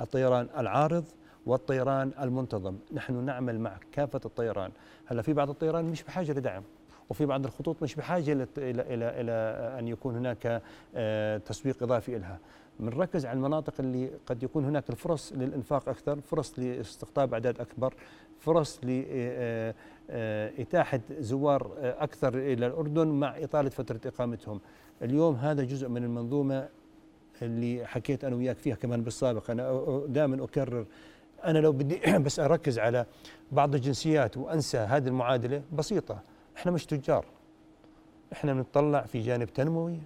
[0.01, 1.05] الطيران العارض
[1.47, 2.77] والطيران المنتظم.
[2.93, 4.71] نحن نعمل مع كافة الطيران.
[5.07, 6.63] هلا في بعض الطيران مش بحاجة لدعم.
[7.11, 9.33] وفي بعض الخطوط مش بحاجة إلى, إلى, إلى, إلى
[9.79, 10.63] أن يكون هناك
[10.95, 12.39] آه، تسويق إضافي لها
[12.81, 17.95] بنركز على المناطق اللي قد يكون هناك الفرص للإنفاق أكثر فرص لاستقطاب أعداد أكبر
[18.39, 18.81] فرص
[20.09, 24.61] لإتاحة زوار أكثر إلى الأردن مع إطالة فترة إقامتهم.
[25.03, 26.69] اليوم هذا جزء من المنظومة
[27.43, 29.51] اللي حكيت أنا وياك فيها كمان بالسابق.
[29.51, 30.87] أنا دائما أكرر
[31.45, 33.07] أنا لو بدي بس أركز على
[33.53, 36.21] بعض الجنسيات وأنسى هذه المعادلة بسيطة.
[36.57, 37.25] إحنا مش تجار.
[38.33, 39.99] إحنا بنطلع في جانب تنموي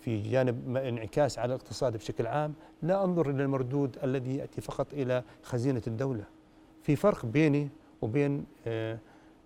[0.00, 2.54] في جانب انعكاس على الاقتصاد بشكل عام.
[2.82, 6.24] لا أنظر إلى المردود الذي يأتي فقط إلى خزينة الدولة.
[6.82, 7.68] في فرق بيني
[8.02, 8.98] وبين آه،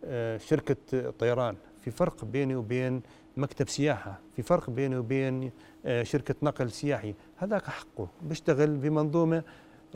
[0.05, 1.57] آه، شركة طيران.
[1.81, 3.03] في فرق بيني وبين
[3.37, 4.19] مكتب سياحة.
[4.37, 5.51] في فرق بيني وبين
[5.87, 7.15] آه، شركة نقل سياحي.
[7.37, 8.09] هذاك حقه.
[8.23, 9.43] بيشتغل بمنظومة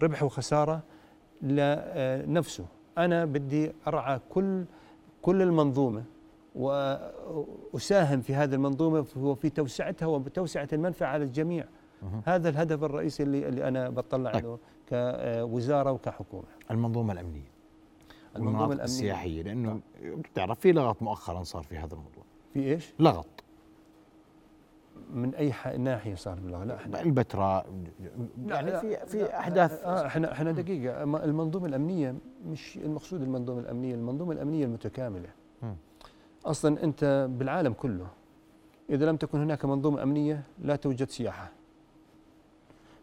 [0.03, 0.83] ربح وخسارة
[1.42, 2.66] لنفسه
[2.98, 4.64] أنا بدي أرعى كل
[5.22, 6.05] كل المنظومة
[6.54, 11.64] وأساهم في هذه المنظومة وفي توسعتها وتوسعة المنفعة على الجميع
[12.24, 14.44] هذا الهدف الرئيسي اللي, اللي أنا بطلع طيب.
[14.44, 14.58] له
[14.88, 16.44] كوزارة وكحكومة.
[16.70, 17.50] المنظومة الأمنية.
[18.37, 22.24] المنظومة الأمنية السياحية لأنه بتعرف في لغط مؤخرا صار في هذا الموضوع.
[22.54, 23.26] في إيش؟ لغط.
[25.14, 27.66] من أي ناحية صار باللغط؟ لا إحنا البتراء
[28.46, 32.14] يعني لا في في أحداث آه إحنا إحنا دقيقة المنظومة الأمنية
[32.46, 35.28] مش المقصود المنظومة الأمنية، المنظومة الأمنية المتكاملة.
[36.44, 36.48] م.
[36.48, 38.07] أصلا أنت بالعالم كله
[38.90, 41.53] إذا لم تكن هناك منظومة أمنية لا توجد سياحة.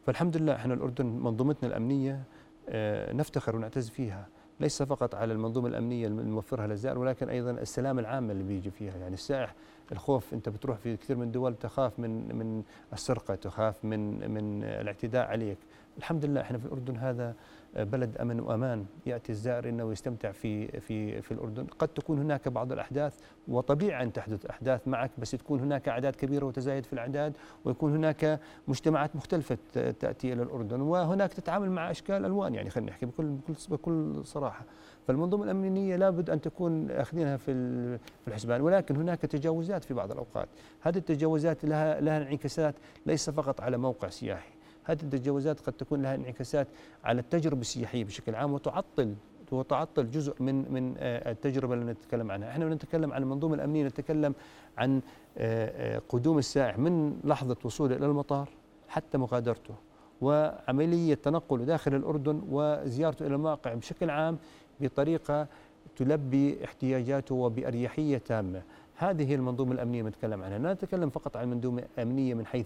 [0.06, 2.24] فالحمد لله إحنا الأردن منظومتنا الأمنية
[2.70, 4.28] آه نفتخر ونعتز فيها
[4.60, 9.14] ليس فقط على المنظومة الأمنية الموفرها للزائر ولكن أيضا السلام العام اللي بيجي فيها يعني
[9.14, 9.56] السائح
[9.92, 15.28] الخوف أنت بتروح في كثير من الدول تخاف من من السرقة تخاف من من الاعتداء
[15.28, 15.58] عليك
[15.98, 17.36] الحمد لله إحنا في الأردن هذا
[17.78, 21.66] بلد أمن وأمان يأتي الزائر إنه يستمتع في في في الأردن.
[21.80, 26.46] قد تكون هناك بعض الأحداث وطبيعي أن تحدث أحداث معك بس تكون هناك أعداد كبيرة
[26.46, 32.56] وتزايد في الأعداد ويكون هناك مجتمعات مختلفة تأتي إلى الأردن وهناك تتعامل مع أشكال ألوان.
[32.56, 34.66] يعني خلينا نحكي بكل بكل بكل صراحة.
[35.08, 37.54] فالمنظومة الأمنية لابد أن تكون أخذينها في
[37.98, 40.48] في الحسبان ولكن هناك تجاوزات في بعض الأوقات.
[40.82, 44.55] هذه التجاوزات لها لها انعكاسات ليس فقط على موقع سياحي.
[44.86, 46.68] هذه التجاوزات قد تكون لها انعكاسات
[47.04, 49.16] على التجربة السياحية بشكل عام وتعطل
[49.52, 54.36] وتعطل جزء من من آه، التجربة اللي نتكلم عنها، إحنا نتكلم عن المنظومة الأمنية نتكلم
[54.78, 55.02] عن
[55.38, 58.50] آه، آه، قدوم السائح من لحظة وصوله إلى المطار
[58.88, 59.76] حتى مغادرته
[60.22, 64.38] وعملية تنقله داخل الأردن وزيارته إلى المواقع بشكل عام
[64.82, 65.48] بطريقة
[65.96, 68.62] تلبي احتياجاته وبأريحية تامة.
[68.96, 72.66] هذه المنظومة الأمنية نتكلم عنها، لا نتكلم فقط عن منظومة أمنية من حيث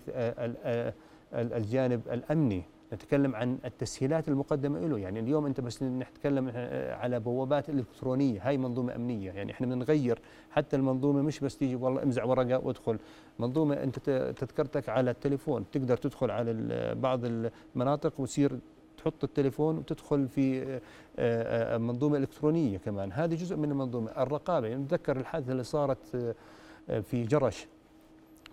[1.33, 2.63] الجانب الأمني.
[2.93, 6.51] نتكلم عن التسهيلات المقدمة له يعني اليوم أنت بس نتكلم
[6.93, 8.47] على بوابات إلكترونية.
[8.47, 9.31] هاي منظومة أمنية.
[9.31, 10.19] يعني إحنا بنغير
[10.51, 12.97] حتى المنظومة مش بس تيجي والله امزع ورقة وادخل.
[13.39, 13.99] منظومة أنت
[14.37, 15.65] تذكرتك على التليفون.
[15.71, 16.53] تقدر تدخل على
[16.95, 18.59] بعض المناطق وتصير
[18.97, 20.81] تحط التليفون وتدخل في آه،
[21.19, 23.11] آه، منظومة إلكترونية كمان.
[23.11, 24.11] هذه جزء من المنظومة.
[24.11, 24.67] الرقابة.
[24.67, 26.35] يعني نتذكر الحادثة اللي صارت
[26.89, 27.67] آه، في جرش.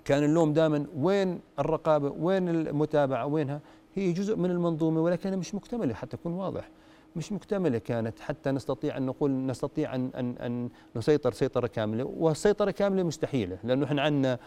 [0.07, 3.61] كان اللوم دائما وين الرقابة وين المتابعة وينها؟
[3.95, 6.69] هي جزء من المنظومة ولكنها مش مكتملة حتى يكون واضح.
[7.17, 12.05] مش مكتملة كانت حتى نستطيع أن نقول نستطيع أن أن أن نسيطر سيطرة كاملة.
[12.05, 14.39] والسيطرة كاملة مستحيلة لأنه إحنا عندنا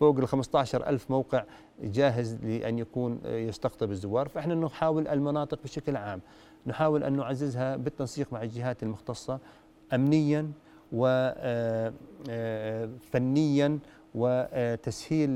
[0.00, 1.44] فوق ال 15 ألف موقع
[1.82, 4.28] جاهز لأن يكون يستقطب الزوار.
[4.28, 6.20] فإحنا نحاول المناطق بشكل عام
[6.66, 9.38] نحاول أن نعززها بالتنسيق مع الجهات المختصة
[9.94, 10.52] أمنيا
[10.92, 11.92] وفنيا آه،
[12.30, 13.78] آه،
[14.14, 15.30] وتسهيل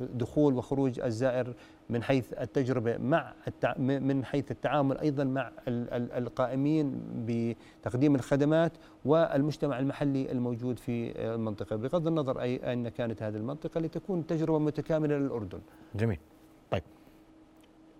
[0.00, 1.54] لدخول وخروج الزائر
[1.90, 3.32] من حيث التجربة مع
[3.78, 8.72] من حيث التعامل أيضا مع القائمين بتقديم الخدمات
[9.04, 15.18] والمجتمع المحلي الموجود في المنطقة بغض النظر اي ان كانت هذه المنطقة لتكون تجربة متكاملة
[15.18, 15.60] للأردن.
[15.94, 16.18] جميل.
[16.70, 16.82] طيب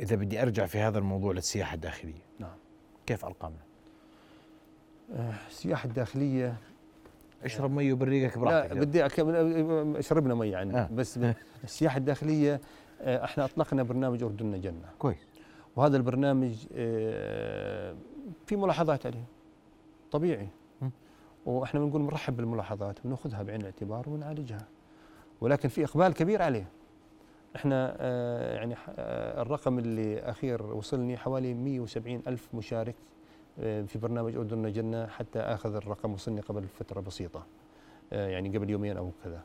[0.01, 2.23] إذا بدي أرجع في هذا الموضوع للسياحة الداخلية.
[2.39, 2.57] نعم.
[3.07, 3.59] كيف ارقامنا؟
[5.13, 6.57] آه، السياحة الداخلية
[7.45, 9.09] اشرب مي وبريقك براحتك لا بدي
[10.03, 10.89] شربنا مي يعني آه.
[10.93, 11.21] بس
[11.65, 12.61] السياحة الداخلية
[13.01, 14.89] آه، إحنا أطلقنا برنامج أردننا جنة.
[14.99, 15.27] كويس.
[15.77, 17.95] وهذا البرنامج آه،
[18.47, 19.25] في ملاحظات عليه.
[20.11, 20.49] طبيعي.
[21.47, 24.67] وإحنا بنقول بنرحب بالملاحظات بنأخذها بعين الاعتبار ونعالجها.
[25.41, 26.69] ولكن في إقبال كبير عليه.
[27.57, 28.75] إحنا آه، يعني
[29.43, 32.95] الرقم اللي أخير وصلني حوالي 170 ألف مشارك
[33.59, 37.47] في برنامج اردننا جنة حتى أخذ الرقم وصلني قبل فترة بسيطة.
[38.13, 39.43] يعني قبل يومين أو كذا.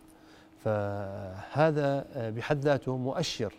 [0.60, 3.54] فهذا بحد ذاته مؤشر.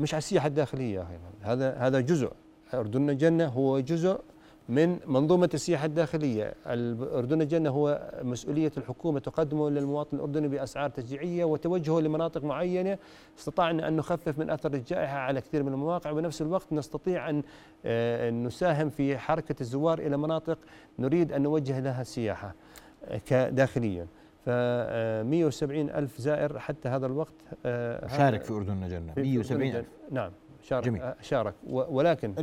[0.00, 1.06] مش على السياحة الداخلية
[1.42, 2.30] هذا هذا جزء.
[2.74, 4.20] اردن الجنه هو جزء
[4.68, 6.54] من منظومة السياحة الداخلية.
[6.66, 9.20] الأردن الجنة هو مسؤولية الحكومة.
[9.20, 12.98] تقدمه للمواطن الأردني بأسعار تشجيعية وتوجهه لمناطق معينة.
[13.38, 16.10] استطعنا أن نخفف من أثر الجائحة على كثير من المواقع.
[16.10, 17.42] وبنفس الوقت نستطيع أن
[17.84, 20.58] آه، نساهم في حركة الزوار إلى مناطق
[20.98, 22.54] نريد أن نوجه لها السياحة
[23.04, 24.06] آه، كداخليا.
[24.44, 27.34] ف 170 آه، ألف زائر حتى هذا الوقت
[28.16, 29.14] شارك في أردن الجنة.
[29.16, 29.86] 170 ألف.
[30.10, 30.30] نعم.
[30.64, 31.02] شارك جميل.
[31.02, 31.54] آه، شارك.
[31.66, 32.34] ولكن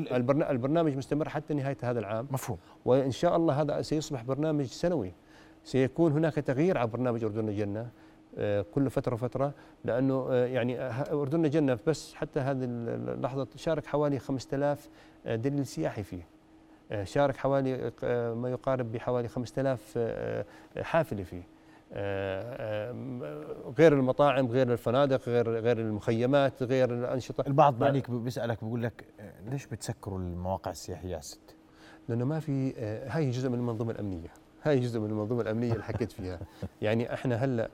[0.42, 2.28] البرنامج مستمر حتى نهاية هذا العام.
[2.32, 2.58] مفهوم.
[2.86, 5.14] وإن شاء الله هذا سيصبح برنامج سنوي.
[5.64, 7.90] سيكون هناك تغيير على برنامج أردن الجنة
[8.74, 9.54] كل فترة فترة
[9.86, 10.80] لأنه يعني
[11.12, 14.90] أردن الجنة بس حتى هذه اللحظة شارك حوالي 5000
[15.26, 16.28] دليل سياحي فيه.
[17.04, 17.92] شارك حوالي
[18.36, 20.00] ما يقارب بحوالي 5000
[20.78, 21.44] حافلة فيه.
[21.94, 27.44] آه، آه، غير المطاعم غير الفنادق غير غير المخيمات غير الأنشطة.
[27.48, 31.56] البعض معنيك بيسألك بيقول لك آه، ليش بتسكروا المواقع السياحية على ست؟
[32.10, 32.74] لأنه ما في
[33.08, 34.30] هاي جزء من المنظومة الأمنية.
[34.64, 36.40] هاي جزء من المنظومة الأمنية اللي حكيت فيها.
[36.82, 37.70] يعني إحنا هلأ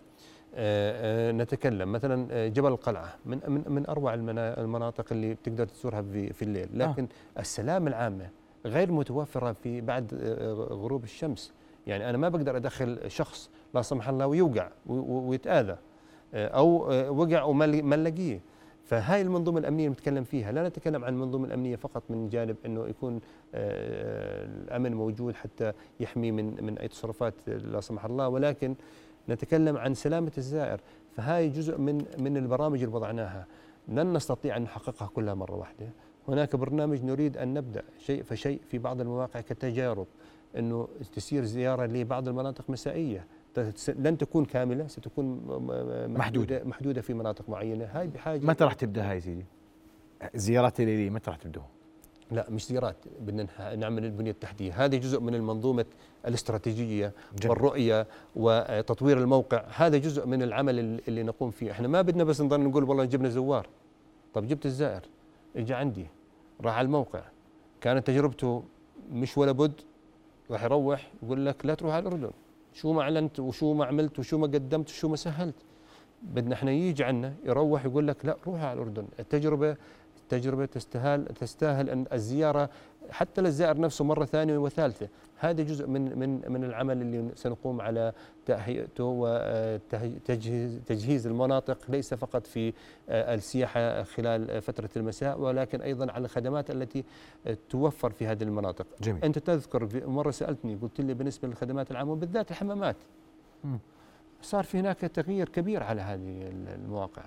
[1.32, 3.16] نتكلم مثلا جبل القلعة.
[3.26, 6.70] من من من أروع المناطق اللي بتقدر تزورها في في الليل.
[6.74, 7.08] لكن
[7.38, 7.40] آه.
[7.40, 8.30] السلام العامة
[8.66, 10.14] غير متوفرة في بعد
[10.72, 11.54] غروب الشمس.
[11.88, 15.72] يعني أنا ما بقدر أدخل شخص لا سمح الله ويوقع ويتآذى.
[15.72, 15.78] آه،
[16.34, 18.40] أو آه، وقع وما نلاقيه.
[18.86, 23.20] فهاي المنظومة الأمنية نتكلم فيها لا نتكلم عن المنظومه الامنيه فقط من جانب إنه يكون
[23.56, 28.76] آه، الأمن موجود حتى يحمي من من أي تصرفات لا سمح الله ولكن
[29.30, 30.80] نتكلم عن سلامة الزائر.
[31.16, 33.46] فهاي جزء من من البرامج اللي وضعناها.
[33.88, 35.90] لن نستطيع أن نحققها كلها مرة واحدة.
[36.28, 40.08] هناك برنامج نريد أن نبدأ شيء فشيء في بعض المواقع كتجارب
[40.58, 43.26] إنه تسير زيارة لبعض المناطق مسائية.
[43.88, 45.42] لن تكون كاملة ستكون
[46.08, 46.64] محدودة.
[46.64, 47.86] محدودة في مناطق معينة.
[47.86, 49.46] هاي بحاجة متى راح تبدأ هاي سيدي؟
[50.36, 51.62] الزيارات الليليه متى راح تبدأ؟
[52.32, 54.86] لا مش زيارات بدنا نعمل البنية التحتية.
[54.86, 55.86] هذه جزء من المنظومة
[56.28, 57.52] الاستراتيجية جميل.
[57.52, 59.66] والرؤية وتطوير الموقع.
[59.76, 61.72] هذا جزء من العمل اللي نقوم فيه.
[61.72, 63.68] إحنا ما بدنا بس نضل نقول والله جبنا زوار.
[64.34, 65.02] طب جبت الزائر
[65.56, 66.06] اجى عندي
[66.62, 67.22] راح على الموقع.
[67.82, 68.64] كانت تجربته
[69.12, 69.82] مش ولا بد
[70.52, 72.32] راح يروح يقول لك لا تروح على الأردن.
[72.78, 75.60] شو ما أعلنت وشو ما عملت وشو ما قدمت وشو ما سهلت.
[76.36, 79.08] بدنا إحنا يجي عنا يروح يقول لك لا روح على الأردن.
[79.20, 79.76] التجربة
[80.30, 82.70] تجربة تستاهل تستاهل أن الزيارة
[83.12, 88.14] حتى للزائر نفسه مرة ثانية وثالثة هذا جزء من من من العمل اللي سنقوم على
[88.46, 92.74] تهيئته وتجهيز تجهيز المناطق ليس فقط في
[93.10, 97.04] آه، السياحة خلال فترة المساء ولكن أيضا على الخدمات التي
[97.70, 99.24] توفر في هذه المناطق جميل.
[99.24, 102.96] أنت تذكر مرة سألتني قلت لي بالنسبة للخدمات العامة وبالذات الحمامات.
[104.42, 107.24] صار في هناك تغيير كبير على هذه المواقع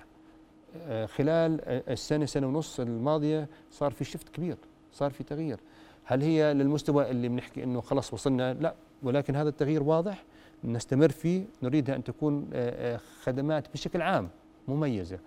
[1.07, 4.57] خلال السنة سنة ونص الماضية صار في شفت كبير
[4.93, 5.61] صار في تغيير.
[6.05, 10.25] هل هي للمستوى اللي بنحكي إنه خلص وصلنا؟ لا ولكن هذا التغيير واضح.
[10.65, 14.29] نستمر فيه نريدها أن تكون آه، آه، خدمات بشكل عام
[14.69, 15.19] مميزة.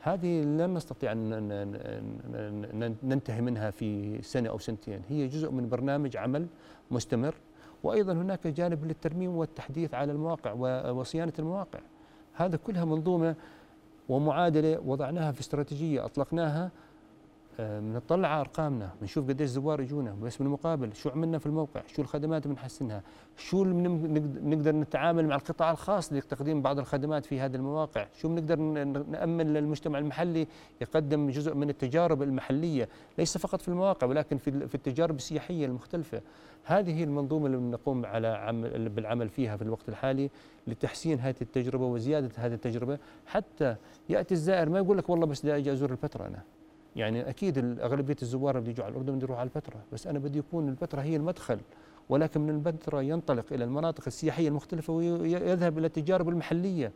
[0.00, 1.28] هذه لن نستطيع أن
[3.02, 5.02] ننتهي منها في سنة أو سنتين.
[5.08, 6.46] هي جزء من برنامج عمل
[6.90, 7.34] مستمر
[7.82, 10.52] وأيضا هناك جانب للترميم والتحديث على المواقع
[10.90, 11.78] وصيانة المواقع.
[12.34, 13.34] هذا كلها منظومة
[14.08, 16.70] ومعادلة وضعناها في استراتيجية أطلقناها
[17.60, 22.46] بنطلع على أرقامنا بنشوف قديش زوار يجونا بس بالمقابل شو عملنا في الموقع شو الخدمات
[22.48, 23.02] بنحسنها
[23.36, 28.56] شو بنقدر نتعامل مع القطاع الخاص لتقديم بعض الخدمات في هذه المواقع شو بنقدر
[29.10, 30.46] نأمن للمجتمع المحلي
[30.80, 36.20] يقدم جزء من التجارب المحلية ليس فقط في المواقع ولكن في في التجارب السياحية المختلفة.
[36.64, 40.30] هذه هي المنظومة اللي بنقوم على عمل بالعمل فيها في الوقت الحالي
[40.66, 43.76] لتحسين هذه التجربة وزيادة هذه التجربة حتى
[44.08, 46.42] يأتي الزائر ما يقول لك والله بس بدي أجي أزور البتراء أنا.
[46.96, 50.38] يعني أكيد أغلبية الزوار اللي يجوا على الأردن بده يروح على البتراء بس أنا بدي
[50.38, 51.58] يكون البتراء هي المدخل
[52.10, 56.92] ولكن من البتراء ينطلق إلى المناطق السياحية المختلفة ويذهب إلى التجارب المحلية.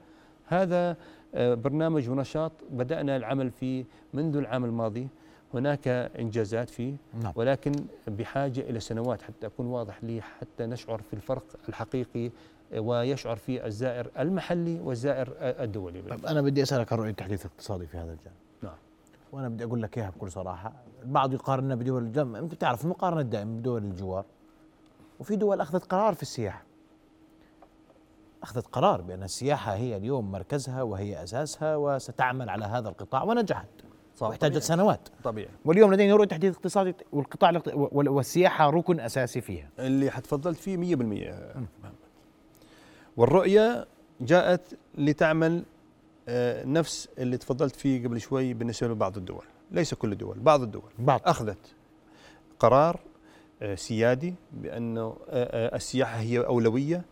[0.47, 0.97] هذا
[1.35, 5.09] آه، برنامج ونشاط بدأنا العمل فيه منذ العام الماضي.
[5.55, 7.33] هناك إنجازات فيه نعم.
[7.37, 7.73] ولكن
[8.07, 12.31] بحاجة إلى سنوات حتى أكون واضح لي حتى نشعر في الفرق الحقيقي
[12.73, 16.03] آه، ويشعر فيه الزائر المحلي والزائر الدولي.
[16.03, 18.37] طيب أنا بدي أسألك عن رؤية التحديث الاقتصادي في هذا الجانب.
[19.35, 20.73] وأنا بدي أقول لك إياها بكل صراحة.
[21.03, 24.25] البعض يقارننا بدول الجنب أنت بتعرف المقارنة الدائمة بدول الجوار.
[25.21, 26.65] وفي دول أخذت قرار في السياحة.
[28.43, 33.69] أخذت قرار بأن السياحة هي اليوم مركزها وهي أساسها وستعمل على هذا القطاع ونجحت.
[34.21, 35.09] واحتاجت سنوات.
[35.25, 35.49] طبيعي.
[35.65, 39.69] واليوم لدينا رؤية تحديث اقتصادي والقطاع والسياحة ركن أساسي فيها.
[39.79, 41.67] اللي حتفضلت فيه 100%
[43.17, 43.87] والرؤية
[44.21, 45.65] جاءت لتعمل
[46.65, 49.45] نفس اللي تفضلت فيه قبل شوي بالنسبة لبعض الدول.
[49.71, 50.91] ليس كل الدول بعض الدول.
[50.99, 51.21] بعض.
[51.25, 51.75] أخذت
[52.59, 53.01] قرار
[53.63, 57.03] آه، سيادي بأنه آه، السياحة هي أولوية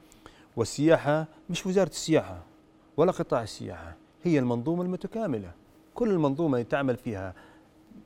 [0.57, 2.43] والسياحة مش وزارة السياحة
[2.97, 5.53] ولا قطاع السياحة هي المنظومة المتكاملة.
[5.95, 7.35] كل المنظومة تعمل فيها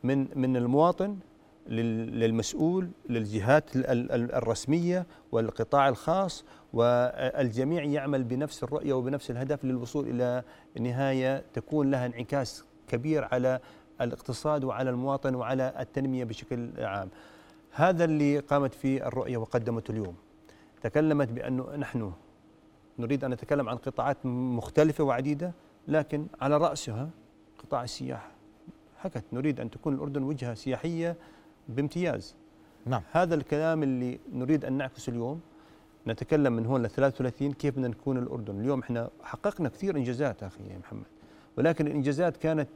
[0.04, 1.18] من من المواطن
[1.68, 10.42] للمسؤول للجهات الرسمية والقطاع الخاص والجميع يعمل بنفس الرؤية وبنفس الهدف للوصول إلى
[10.80, 13.60] نهاية تكون لها انعكاس كبير على
[14.00, 17.08] الاقتصاد وعلى المواطن وعلى التنمية بشكل عام.
[17.72, 20.14] هذا اللي قامت فيه الرؤية وقدمته اليوم.
[20.82, 22.12] تكلمت بأنه نحن
[22.98, 25.52] نريد أن نتكلم عن قطاعات مختلفة وعديدة
[25.88, 27.10] لكن على رأسها
[27.58, 28.30] قطاع السياحة.
[28.98, 31.16] حكت نريد أن تكون الأردن وجهة سياحية
[31.68, 32.34] بامتياز.
[32.86, 33.02] نعم.
[33.12, 35.40] هذا الكلام اللي نريد أن نعكسه اليوم
[36.06, 38.60] نتكلم من هون ل 33 كيف بدنا نكون الأردن.
[38.60, 41.06] اليوم إحنا حققنا كثير إنجازات أخي محمد
[41.56, 42.68] ولكن الإنجازات كانت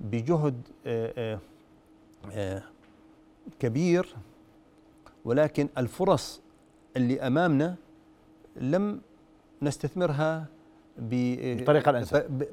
[0.00, 1.38] بجهد آآ آه، آآ
[2.32, 2.62] آه، آه،
[3.60, 4.16] كبير
[5.24, 6.40] ولكن الفرص
[6.96, 7.76] اللي أمامنا
[8.56, 9.00] لم
[9.62, 10.46] نستثمرها
[10.98, 12.44] بالطريقة الأنسب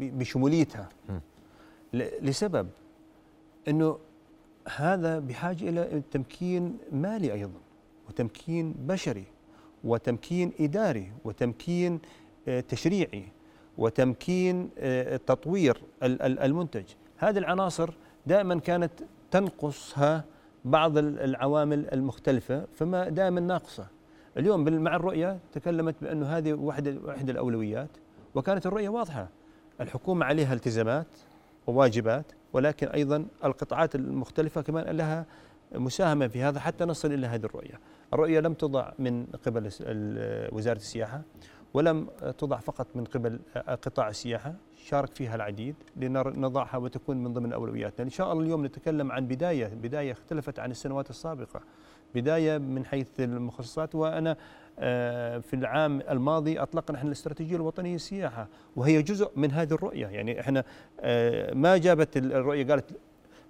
[0.00, 0.88] بشموليتها.
[1.94, 2.68] لسبب
[3.68, 3.98] إنه
[4.76, 7.60] هذا بحاجة إلى تمكين مالي أيضا
[8.08, 9.24] وتمكين بشري
[9.84, 12.00] وتمكين إداري وتمكين
[12.48, 13.24] آه، تشريعي
[13.78, 16.84] وتمكين آه، تطوير المنتج.
[17.16, 17.90] هذه العناصر
[18.26, 18.92] دائما كانت
[19.30, 20.24] تنقصها
[20.64, 23.86] بعض العوامل المختلفة فما دائما ناقصة.
[24.36, 27.90] اليوم مع الرؤية تكلمت بأنه هذه واحدة واحدة الأولويات
[28.34, 29.28] وكانت الرؤية واضحة.
[29.80, 31.06] الحكومة عليها التزامات
[31.66, 35.26] وواجبات ولكن أيضا القطاعات المختلفة كمان لها
[35.74, 37.80] مساهمة في هذا حتى نصل إلى هذه الرؤية.
[38.12, 39.70] الرؤية لم تضع من قبل
[40.52, 41.22] وزارة السياحة
[41.74, 48.04] ولم تضع فقط من قبل قطاع السياحة شارك فيها العديد لنضعها وتكون من ضمن أولوياتنا.
[48.04, 51.60] إن شاء الله اليوم نتكلم عن بداية بداية اختلفت عن السنوات السابقة.
[52.14, 54.36] بداية من حيث المخصصات وأنا
[55.40, 60.06] في العام الماضي أطلقنا إحنا الاستراتيجية الوطنية للسياحه وهي جزء من هذه الرؤية.
[60.06, 60.64] يعني إحنا
[61.00, 62.84] آه، ما جابت الرؤية قالت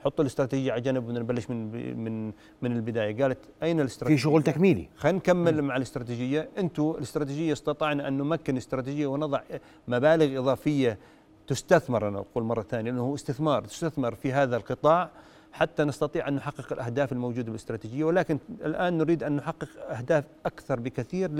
[0.04, 1.70] حطوا الاستراتيجية على جنب ونبلش من
[2.04, 3.22] من من البداية.
[3.22, 4.88] قالت أين الاستراتيجية؟ في شغل تكميلي.
[4.96, 6.48] خلينا نكمل مع الاستراتيجية.
[6.58, 9.40] أنتم الاستراتيجية استطعنا أن نمكن الاستراتيجيه ونضع
[9.88, 10.98] مبالغ إضافية
[11.46, 15.10] تستثمر أنا أقول مرة ثانية أنه استثمار تستثمر في هذا القطاع
[15.56, 21.30] حتى نستطيع أن نحقق الأهداف الموجودة بالاستراتيجية ولكن الآن نريد أن نحقق أهداف أكثر بكثير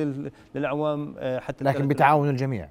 [0.54, 2.68] للأعوام آه، حتى لكن بتعاون الجميع.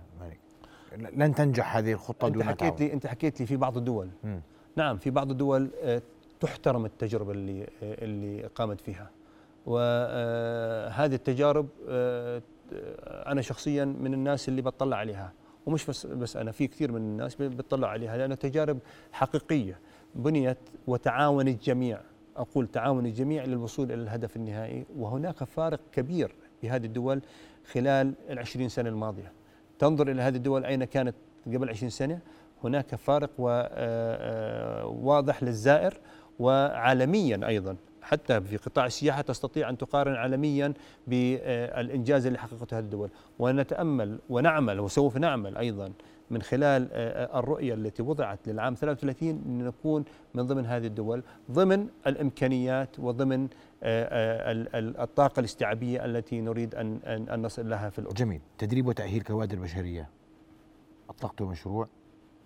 [1.13, 2.75] لن تنجح هذه الخطة دون حكيت تعاون.
[2.79, 4.09] لي أنت حكيت لي في بعض الدول.
[4.23, 4.37] م.
[4.75, 6.01] نعم في بعض الدول آه،
[6.39, 9.09] تحترم التجربة اللي آه، اللي قامت فيها.
[9.65, 11.67] وهذه التجارب
[13.27, 15.33] أنا شخصيا من الناس اللي بطلع عليها.
[15.65, 18.79] ومش بس بس أنا في كثير من الناس بتطلع عليها لأنها تجارب
[19.11, 19.79] حقيقية.
[20.15, 20.57] بنيت
[20.87, 21.99] وتعاون الجميع.
[22.37, 27.21] أقول تعاون الجميع للوصول إلى الهدف النهائي وهناك فارق كبير في هذه الدول
[27.71, 29.31] خلال العشرين سنة الماضية.
[29.79, 32.19] تنظر إلى هذه الدول أين كانت قبل عشرين سنة
[32.63, 33.29] هناك فارق
[34.85, 35.97] واضح للزائر
[36.39, 37.75] وعالميا أيضا.
[38.01, 40.73] حتى في قطاع السياحة تستطيع أن تقارن عالميا
[41.07, 43.09] بالإنجاز اللي حققته هذه الدول.
[43.39, 45.91] ونتأمل ونعمل وسوف نعمل أيضا
[46.29, 46.87] من خلال
[47.35, 53.47] الرؤية التي وضعت للعام 33 أن نكون من ضمن هذه الدول ضمن الإمكانيات وضمن
[53.83, 58.15] الطاقة الاستيعابية التي نريد أن أن نصل لها في الأردن.
[58.15, 58.41] جميل.
[58.57, 60.09] تدريب وتأهيل كوادر بشرية.
[61.09, 61.87] أطلقتوا مشروع؟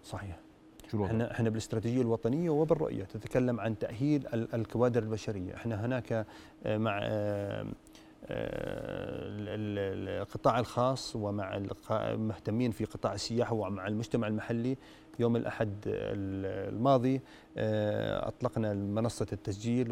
[0.04, 0.40] صحيح.
[0.96, 6.26] إحنا إحنا بالاستراتيجية الوطنية وبالرؤية تتكلم عن تأهيل الكوادر البشرية، إحنا هناك
[6.66, 7.08] آه، مع آه،
[7.62, 7.66] آه،
[9.50, 11.62] القطاع الخاص ومع
[11.92, 14.78] المهتمين في قطاع السياحة ومع المجتمع المحلي
[15.20, 17.22] يوم الأحد الماضي
[17.58, 19.92] آه، أطلقنا منصة التسجيل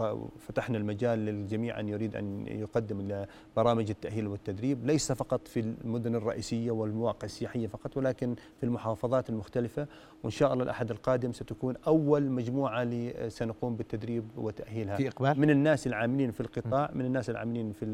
[0.00, 3.24] وفتحنا المجال للجميع أن يريد أن يقدم
[3.56, 4.86] برامج التأهيل والتدريب.
[4.86, 9.86] ليس فقط في المدن الرئيسية والمواقع السياحية فقط ولكن في المحافظات المختلفة.
[10.22, 14.96] وإن شاء الله الأحد القادم ستكون أول مجموعة سنقوم بالتدريب وتأهيلها.
[14.96, 17.84] في إقبال؟ من الناس العاملين في القطاع من الناس العاملين في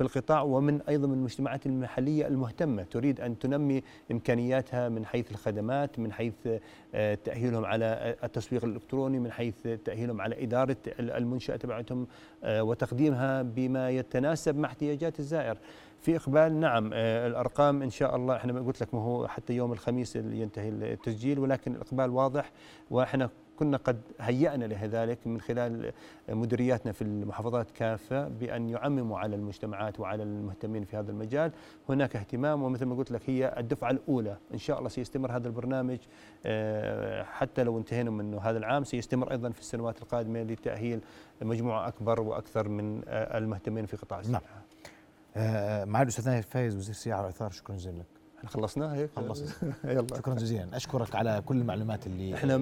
[0.00, 2.82] في القطاع ومن أيضا من المجتمعات المحلية المهتمة.
[2.82, 6.34] تريد أن تنمي إمكانياتها من حيث الخدمات من حيث
[6.94, 12.06] آه، تأهيلهم على التسويق الإلكتروني من حيث تأهيلهم على إدارة المنشأة تبعتهم
[12.44, 15.58] آه، وتقديمها بما يتناسب مع احتياجات الزائر.
[16.00, 19.72] في إقبال نعم آه، الأرقام إن شاء الله إحنا قلت لك ما هو حتى يوم
[19.72, 22.52] الخميس ينتهي التسجيل ولكن الإقبال واضح
[22.90, 23.30] وإحنا
[23.60, 25.92] كنا قد هيأنا لذلك من خلال
[26.28, 31.52] مديرياتنا في المحافظات كافة بأن يعمموا على المجتمعات وعلى المهتمين في هذا المجال.
[31.88, 34.36] هناك اهتمام ومثل ما قلت لك هي الدفعة الأولى.
[34.54, 35.98] إن شاء الله سيستمر هذا البرنامج
[36.46, 41.00] آه، حتى لو انتهينا منه هذا العام سيستمر أيضا في السنوات القادمة لتأهيل
[41.42, 44.42] مجموعة أكبر وأكثر من آه، المهتمين في قطاع السياحة.
[44.42, 44.62] نعم.
[45.36, 48.19] آه مع الأستاذ فايز وزير السياحة والآثار شكرا جزيلا لك.
[48.40, 49.48] إحنا خلصناه هيك؟ خلصنا.
[49.84, 50.06] يلا.
[50.16, 50.76] شكرا جزيلا.
[50.76, 52.56] أشكرك على كل المعلومات اللي إحنا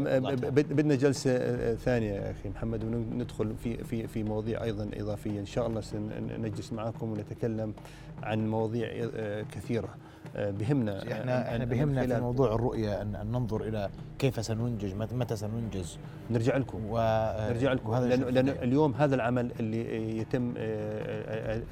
[0.50, 5.40] بدنا جلسة آه، ثانية يا أخي محمد وندخل في في في مواضيع أيضا إضافية.
[5.40, 7.74] إن شاء الله سنجلس معكم ونتكلم
[8.22, 9.88] عن مواضيع آه، كثيرة.
[10.36, 15.36] آه، بهمنا إحنا إحنا بهمنا في موضوع الرؤية أن, أن ننظر إلى كيف سننجز متى
[15.36, 15.98] سننجز.
[16.30, 16.84] نرجع لكم.
[16.84, 17.94] ونرجع لكم.
[17.94, 20.54] لأن, لأن اليوم هذا العمل اللي يتم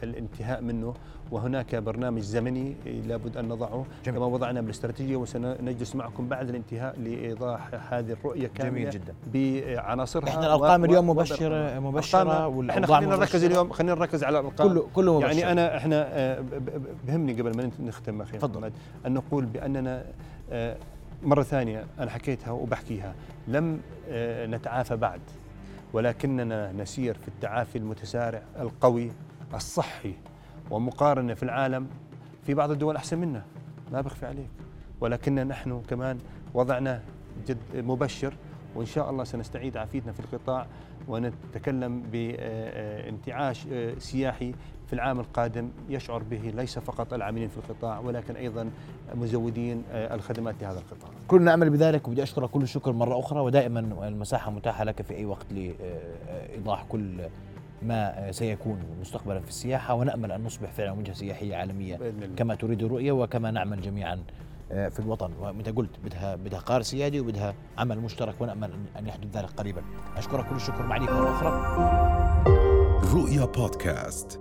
[0.02, 0.94] الانتهاء منه
[1.31, 2.74] وهناك برنامج زمني
[3.07, 3.87] لابد أن نضعه.
[4.05, 4.18] جميل.
[4.18, 9.14] كما وضعنا بالاستراتيجية وسنجلس معكم بعد الانتهاء لإيضاح هذه الرؤية كاملة جميل جدا.
[9.35, 14.68] بعناصرها إحنا الأرقام اليوم مبشرة مبشرة إحنا خلينا نركز اليوم خلينا نركز على الأرقام.
[14.68, 15.29] كله كله مبشر.
[15.29, 16.45] يعني أنا إحنا آه،
[17.07, 18.72] بهمني قبل ما نختم أخي محمد
[19.07, 20.05] أن نقول بأننا
[20.51, 20.77] آه،
[21.22, 23.14] مرة ثانية أنا حكيتها وبحكيها.
[23.49, 25.20] لم آه، نتعافى بعد
[25.93, 29.11] ولكننا نسير في التعافي المتسارع القوي
[29.55, 30.14] الصحي
[30.70, 31.86] ومقارنة في العالم
[32.42, 33.42] في بعض الدول أحسن منا
[33.92, 34.50] ما بخفي عليك
[35.00, 36.18] ولكن نحن كمان
[36.54, 37.02] وضعنا
[37.48, 38.34] جد مبشر
[38.74, 40.66] وإن شاء الله سنستعيد عافيتنا في القطاع
[41.08, 43.66] ونتكلم بانتعاش
[43.98, 44.54] سياحي
[44.86, 48.70] في العام القادم يشعر به ليس فقط العاملين في القطاع ولكن أيضا
[49.14, 51.10] مزودين الخدمات لهذا القطاع.
[51.28, 55.24] كلنا نعمل بذلك وبدي اشكرك كل الشكر مرة أخرى ودائما المساحة متاحة لك في أي
[55.24, 57.20] وقت لايضاح كل
[57.83, 61.99] ما سيكون مستقبلا في السياحة ونأمل أن نصبح فعلا وجهة سياحية عالمية
[62.37, 64.22] كما تريد الرؤية وكما نعمل جميعا
[64.72, 65.31] آه، في الوطن.
[65.41, 69.83] ومثل قلت بدها بدها قرار سيادي وبدها عمل مشترك ونأمل ان يحدث ذلك قريبا.
[70.16, 70.87] أشكرك كل الشكر.
[70.87, 71.51] معك مرة أخرى.
[73.14, 74.41] رؤيا بودكاست.